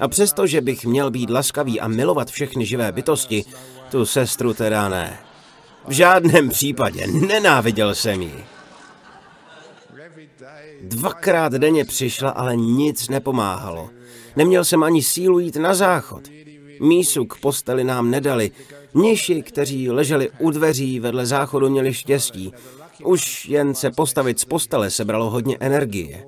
[0.00, 3.44] A přesto, že bych měl být laskavý a milovat všechny živé bytosti,
[3.90, 5.18] tu sestru teda ne.
[5.86, 8.44] V žádném případě nenáviděl jsem ji.
[10.82, 13.90] Dvakrát denně přišla, ale nic nepomáhalo.
[14.36, 16.28] Neměl jsem ani sílu jít na záchod.
[16.80, 18.50] Mísu k posteli nám nedali.
[18.94, 22.52] Mniši, kteří leželi u dveří vedle záchodu, měli štěstí.
[23.04, 26.24] Už jen se postavit z postele sebralo hodně energie.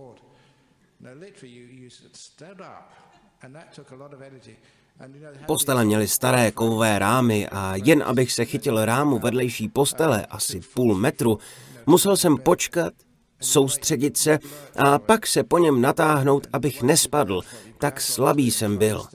[5.47, 10.95] Postele měly staré kovové rámy a jen abych se chytil rámu vedlejší postele, asi půl
[10.95, 11.39] metru,
[11.87, 12.93] musel jsem počkat,
[13.41, 14.39] soustředit se
[14.77, 17.41] a pak se po něm natáhnout, abych nespadl.
[17.79, 19.07] Tak slabý jsem byl.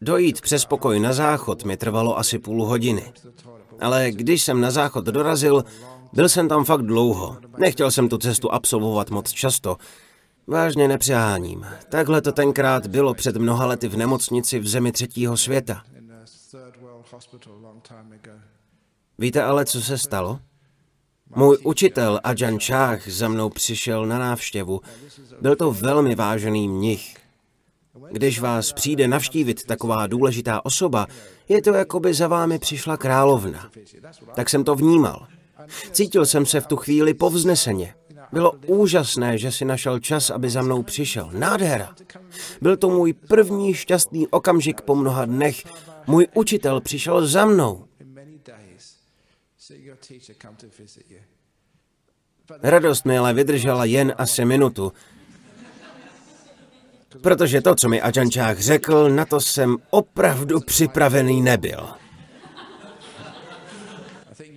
[0.00, 3.12] Dojít přes pokoj na záchod mi trvalo asi půl hodiny.
[3.80, 5.64] Ale když jsem na záchod dorazil,
[6.12, 7.36] byl jsem tam fakt dlouho.
[7.58, 9.76] Nechtěl jsem tu cestu absolvovat moc často.
[10.46, 11.66] Vážně nepřeháním.
[11.88, 15.82] Takhle to tenkrát bylo před mnoha lety v nemocnici v zemi třetího světa.
[19.18, 20.40] Víte ale, co se stalo?
[21.36, 24.80] Můj učitel Ajan Čách za mnou přišel na návštěvu.
[25.40, 27.16] Byl to velmi vážený mnich.
[28.10, 31.06] Když vás přijde navštívit taková důležitá osoba,
[31.48, 33.70] je to jako by za vámi přišla královna.
[34.34, 35.26] Tak jsem to vnímal.
[35.92, 37.94] Cítil jsem se v tu chvíli povzneseně.
[38.32, 41.30] Bylo úžasné, že si našel čas, aby za mnou přišel.
[41.32, 41.94] Nádhera.
[42.60, 45.64] Byl to můj první šťastný okamžik po mnoha dnech.
[46.06, 47.86] Můj učitel přišel za mnou.
[52.62, 54.92] Radost mi ale vydržela jen asi minutu,
[57.22, 61.88] protože to, co mi Ajančák řekl, na to jsem opravdu připravený nebyl.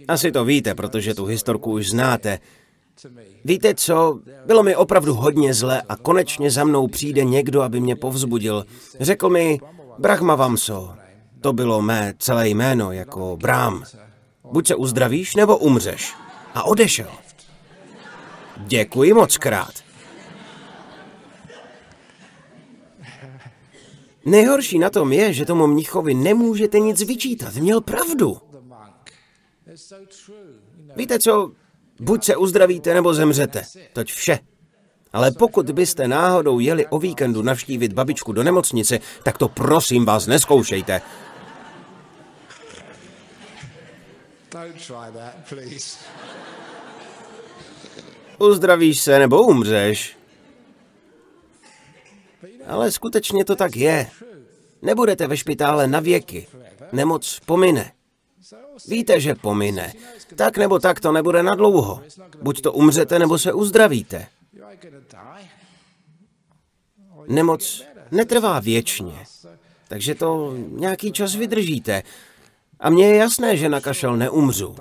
[0.08, 2.40] Asi to víte, protože tu historku už znáte.
[3.46, 7.96] Víte co, bylo mi opravdu hodně zle a konečně za mnou přijde někdo, aby mě
[7.96, 8.66] povzbudil.
[9.00, 9.60] Řekl mi,
[10.00, 10.94] Brahma Vamso,
[11.42, 13.84] to bylo mé celé jméno, jako Brám.
[14.52, 16.14] Buď se uzdravíš, nebo umřeš.
[16.54, 17.12] A odešel.
[18.58, 19.74] Děkuji moc krát.
[24.26, 27.56] Nejhorší na tom je, že tomu mnichovi nemůžete nic vyčítat.
[27.56, 28.38] Měl pravdu.
[30.96, 31.52] Víte co?
[32.00, 33.64] Buď se uzdravíte, nebo zemřete.
[33.94, 34.40] Toť vše.
[35.14, 40.28] Ale pokud byste náhodou jeli o víkendu navštívit babičku do nemocnice, tak to prosím vás
[40.28, 41.02] neskoušejte.
[48.40, 50.18] Uzdravíš se nebo umřeš.
[52.68, 54.08] Ale skutečně to tak je.
[54.82, 56.48] Nebudete ve špitále na věky.
[56.92, 57.95] Nemoc pomine.
[58.88, 59.94] Víte, že pomine.
[60.36, 62.02] Tak nebo tak to nebude na dlouho.
[62.42, 64.28] Buď to umřete, nebo se uzdravíte.
[67.28, 69.26] Nemoc netrvá věčně.
[69.88, 72.04] Takže to nějaký čas vydržíte.
[72.80, 74.76] A mně je jasné, že na kašel neumřu.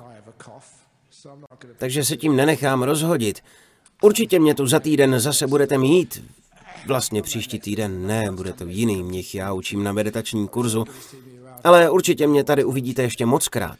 [1.77, 3.41] Takže se tím nenechám rozhodit.
[4.01, 6.23] Určitě mě tu za týden zase budete mít.
[6.87, 10.85] Vlastně příští týden ne, bude to jiný mnich, já učím na meditačním kurzu.
[11.65, 13.79] Ale určitě mě tady uvidíte ještě moc krát.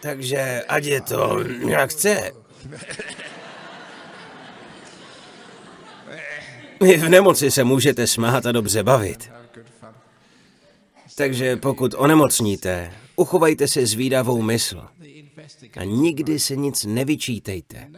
[0.00, 2.32] Takže ať je to jak chce.
[6.80, 9.30] v nemoci se můžete smát a dobře bavit.
[11.16, 14.86] Takže pokud onemocníte, uchovejte si zvídavou mysl.
[15.76, 17.90] A nikdy se nic nevyčítejte.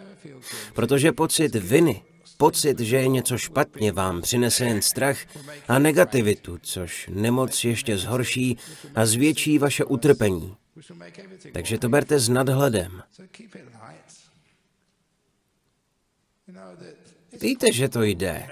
[0.75, 2.03] Protože pocit viny,
[2.41, 5.19] pocit, že je něco špatně, vám přinese jen strach
[5.69, 8.59] a negativitu, což nemoc ještě zhorší
[8.95, 10.57] a zvětší vaše utrpení.
[11.53, 13.03] Takže to berte s nadhledem.
[17.41, 18.49] Víte, že to jde.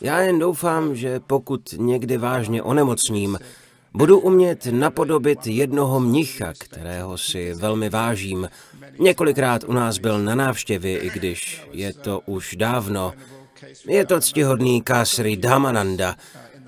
[0.00, 3.38] Já jen doufám, že pokud někdy vážně onemocním,
[3.98, 8.48] budu umět napodobit jednoho mnicha, kterého si velmi vážím.
[8.98, 13.12] Několikrát u nás byl na návštěvě, i když je to už dávno.
[13.88, 16.14] Je to ctihodný Kasri Dhamananda.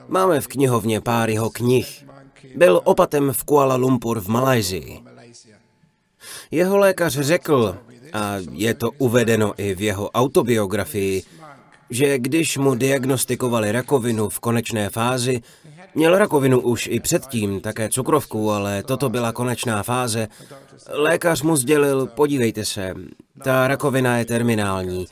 [0.08, 2.04] Máme v knihovně pár jeho knih.
[2.56, 5.00] Byl opatem v Kuala Lumpur v Malajzii.
[6.50, 7.78] Jeho lékař řekl,
[8.12, 11.22] a je to uvedeno i v jeho autobiografii,
[11.90, 15.40] že když mu diagnostikovali rakovinu v konečné fázi,
[15.94, 20.28] měl rakovinu už i předtím, také cukrovku, ale toto byla konečná fáze,
[20.88, 22.94] lékař mu sdělil, podívejte se,
[23.44, 25.06] ta rakovina je terminální,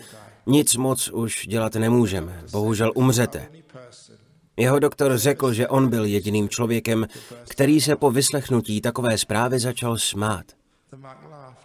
[0.46, 3.48] nic moc už dělat nemůžeme, bohužel umřete.
[4.56, 7.06] Jeho doktor řekl, že on byl jediným člověkem,
[7.48, 10.44] který se po vyslechnutí takové zprávy začal smát.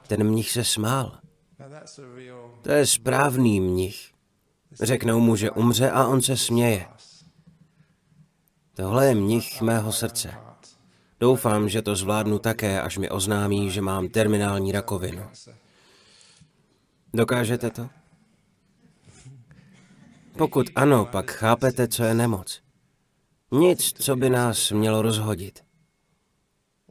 [0.08, 1.18] Ten mnich se smál.
[2.62, 4.12] To je správný mnich.
[4.82, 6.86] Řeknou mu, že umře a on se směje.
[8.76, 10.34] Tohle je mnich mého srdce.
[11.20, 15.30] Doufám, že to zvládnu také, až mi oznámí, že mám terminální rakovinu.
[17.14, 17.90] Dokážete to?
[20.38, 22.62] Pokud ano, pak chápete, co je nemoc.
[23.52, 25.64] Nic, co by nás mělo rozhodit.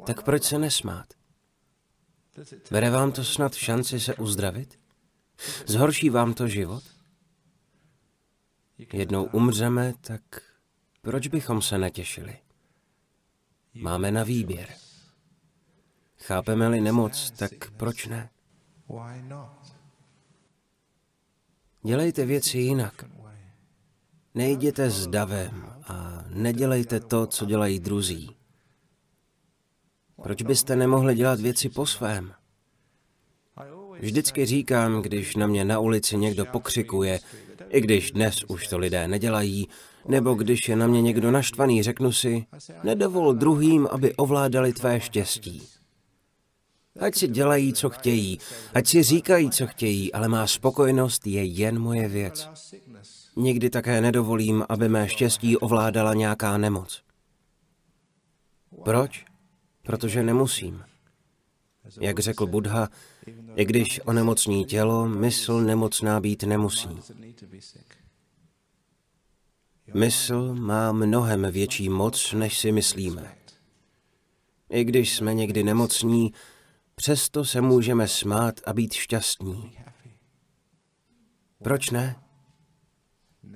[0.07, 1.07] Tak proč se nesmát?
[2.71, 4.79] Bere vám to snad šanci se uzdravit?
[5.67, 6.83] Zhorší vám to život?
[8.93, 10.23] Jednou umřeme, tak
[11.03, 12.39] proč bychom se netěšili?
[13.75, 14.69] Máme na výběr.
[16.19, 18.31] Chápeme-li nemoc, tak proč ne?
[21.83, 23.05] Dělejte věci jinak.
[24.35, 28.37] Nejděte s davem a nedělejte to, co dělají druzí.
[30.23, 32.35] Proč byste nemohli dělat věci po svém?
[34.01, 37.21] Vždycky říkám, když na mě na ulici někdo pokřikuje,
[37.69, 39.69] i když dnes už to lidé nedělají,
[40.09, 42.47] nebo když je na mě někdo naštvaný, řeknu si,
[42.85, 45.63] nedovol druhým, aby ovládali tvé štěstí.
[47.01, 48.39] Ať si dělají, co chtějí,
[48.75, 52.49] ať si říkají, co chtějí, ale má spokojnost je jen moje věc.
[53.37, 57.03] Nikdy také nedovolím, aby mé štěstí ovládala nějaká nemoc.
[58.85, 59.25] Proč?
[59.83, 60.85] Protože nemusím.
[62.01, 62.89] Jak řekl Buddha,
[63.57, 66.89] i když onemocní tělo, mysl nemocná být nemusí.
[69.95, 73.37] Mysl má mnohem větší moc, než si myslíme.
[74.71, 76.33] I když jsme někdy nemocní,
[76.95, 79.79] přesto se můžeme smát a být šťastní.
[81.63, 82.17] Proč ne?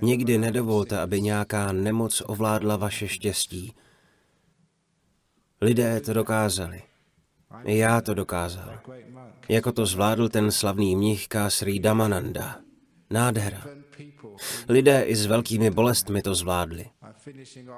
[0.03, 3.74] Nikdy nedovolte, aby nějaká nemoc ovládla vaše štěstí.
[5.61, 6.82] Lidé to dokázali.
[7.64, 8.78] Já to dokázal.
[9.49, 12.61] Jako to zvládl ten slavný mnich Kásri Damananda.
[13.11, 13.64] Nádhera.
[14.68, 16.87] Lidé i s velkými bolestmi to zvládli.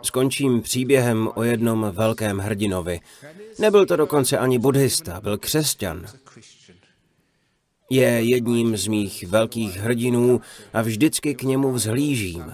[0.03, 3.01] Skončím příběhem o jednom velkém hrdinovi.
[3.59, 6.07] Nebyl to dokonce ani buddhista, byl křesťan.
[7.91, 10.41] Je jedním z mých velkých hrdinů
[10.73, 12.53] a vždycky k němu vzhlížím.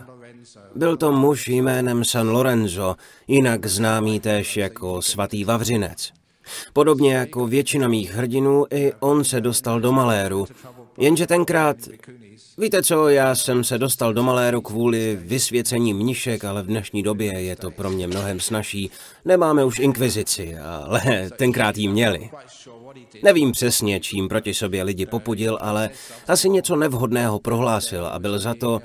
[0.75, 2.97] Byl to muž jménem San Lorenzo,
[3.29, 6.13] jinak známý též jako svatý Vavřinec.
[6.73, 10.47] Podobně jako většina mých hrdinů, i on se dostal do maléru.
[10.99, 11.77] Jenže tenkrát,
[12.59, 17.33] víte co, já jsem se dostal do maléru kvůli vysvěcení mnišek, ale v dnešní době
[17.33, 18.91] je to pro mě mnohem snažší.
[19.25, 22.31] Nemáme už inkvizici, ale tenkrát jí měli.
[23.23, 25.91] Nevím přesně, čím proti sobě lidi popudil, ale
[26.29, 28.81] asi něco nevhodného prohlásil a byl za to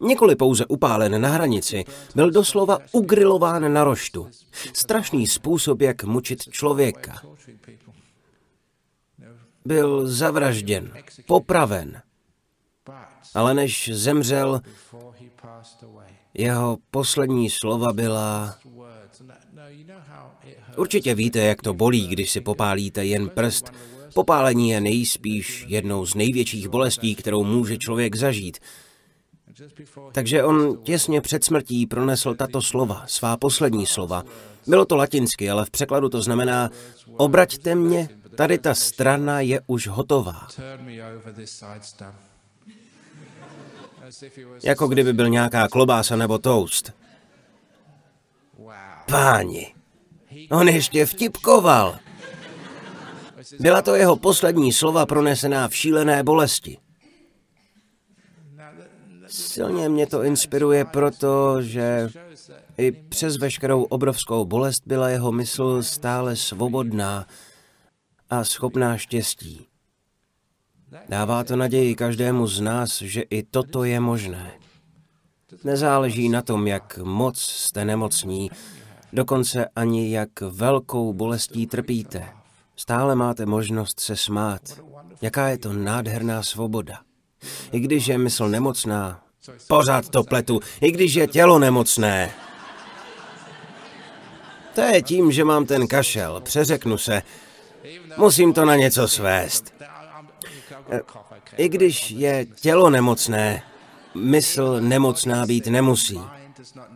[0.00, 4.28] Nikoli pouze upálen na hranici, byl doslova ugrilován na roštu.
[4.72, 7.22] Strašný způsob, jak mučit člověka.
[9.64, 10.92] Byl zavražděn,
[11.26, 12.02] popraven.
[13.34, 14.60] Ale než zemřel,
[16.34, 18.58] jeho poslední slova byla...
[20.76, 23.72] Určitě víte, jak to bolí, když si popálíte jen prst.
[24.14, 28.58] Popálení je nejspíš jednou z největších bolestí, kterou může člověk zažít.
[30.12, 34.22] Takže on těsně před smrtí pronesl tato slova, svá poslední slova.
[34.66, 36.70] Bylo to latinsky, ale v překladu to znamená
[37.16, 40.48] obraťte mě, tady ta strana je už hotová.
[44.62, 46.92] Jako kdyby byl nějaká klobása nebo toast.
[49.10, 49.74] Páni,
[50.50, 51.98] on ještě vtipkoval.
[53.60, 56.78] Byla to jeho poslední slova pronesená v šílené bolesti.
[59.26, 62.08] Silně mě to inspiruje proto, že
[62.78, 67.26] i přes veškerou obrovskou bolest byla jeho mysl stále svobodná
[68.30, 69.66] a schopná štěstí.
[71.08, 74.52] Dává to naději každému z nás, že i toto je možné.
[75.64, 78.50] Nezáleží na tom, jak moc jste nemocní,
[79.12, 82.28] dokonce ani jak velkou bolestí trpíte.
[82.76, 84.60] Stále máte možnost se smát.
[85.22, 86.98] Jaká je to nádherná svoboda.
[87.72, 89.20] I když je mysl nemocná,
[89.68, 92.30] pořád to pletu, i když je tělo nemocné.
[94.74, 97.22] To je tím, že mám ten kašel, přeřeknu se.
[98.16, 99.73] Musím to na něco svést.
[101.56, 103.62] I když je tělo nemocné,
[104.14, 106.20] mysl nemocná být nemusí.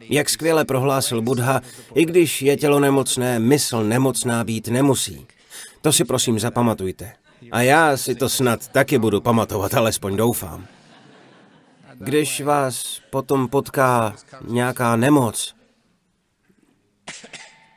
[0.00, 1.60] Jak skvěle prohlásil Buddha,
[1.94, 5.26] i když je tělo nemocné, mysl nemocná být nemusí.
[5.80, 7.12] To si prosím zapamatujte.
[7.52, 10.66] A já si to snad taky budu pamatovat, alespoň doufám.
[11.94, 14.14] Když vás potom potká
[14.48, 15.54] nějaká nemoc,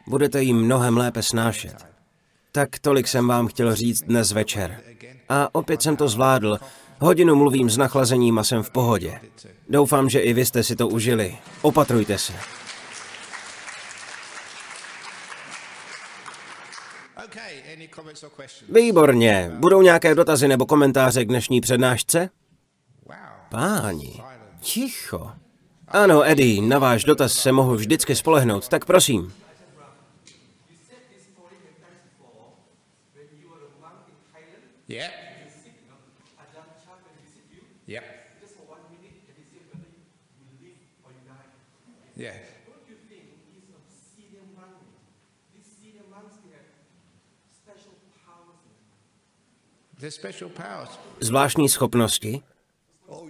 [0.08, 1.76] Budete ji mnohem lépe snášet.
[2.52, 4.82] Tak tolik jsem vám chtěl říct dnes večer.
[5.32, 6.60] A opět jsem to zvládl.
[7.00, 9.20] Hodinu mluvím s nachlazením a jsem v pohodě.
[9.70, 11.38] Doufám, že i vy jste si to užili.
[11.62, 12.34] Opatrujte se.
[18.70, 19.52] Výborně.
[19.56, 22.30] Budou nějaké dotazy nebo komentáře k dnešní přednášce?
[23.50, 24.24] Páni,
[24.60, 25.32] ticho.
[25.88, 29.34] Ano, Eddie, na váš dotaz se mohu vždycky spolehnout, tak prosím.
[34.88, 35.21] Yeah.
[51.20, 52.42] Zvláštní schopnosti?
[53.08, 53.30] Oh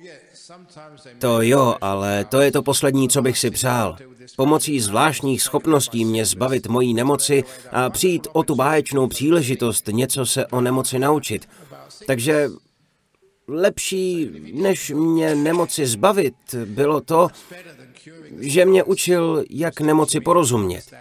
[1.20, 3.98] To jo, ale to je to poslední, co bych si přál.
[4.36, 10.48] Pomocí zvláštních schopností mě zbavit mojí nemoci a přijít o tu báječnou příležitost něco se
[10.48, 11.50] o nemoci naučit.
[12.08, 12.50] Takže
[13.48, 17.28] lepší, než mě nemoci zbavit, bylo to,
[18.40, 20.94] že mě učil, jak nemoci porozumět.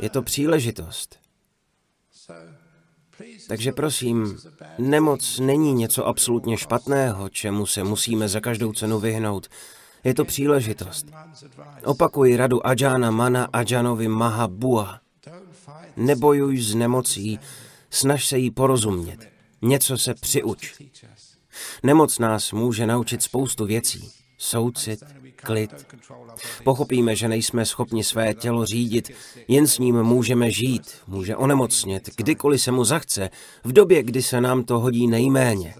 [0.00, 1.18] Je to příležitost.
[3.48, 4.38] Takže prosím,
[4.78, 9.48] nemoc není něco absolutně špatného, čemu se musíme za každou cenu vyhnout.
[10.04, 11.06] Je to příležitost.
[11.84, 15.00] Opakuji radu Ajana Mana Ajanovi Mahabua.
[15.96, 17.38] Nebojuj s nemocí,
[17.90, 19.28] snaž se jí porozumět.
[19.62, 20.82] Něco se přiuč.
[21.82, 24.12] Nemoc nás může naučit spoustu věcí.
[24.38, 25.02] Soucit,
[25.36, 25.86] klid.
[26.64, 29.10] Pochopíme, že nejsme schopni své tělo řídit,
[29.48, 33.30] jen s ním můžeme žít, může onemocnět, kdykoliv se mu zachce,
[33.64, 35.74] v době, kdy se nám to hodí nejméně.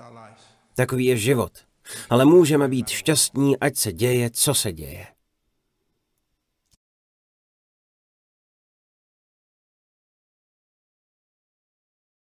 [0.77, 1.53] Takový je život.
[2.11, 5.07] Ale můžeme být šťastní, ať se děje, co se děje.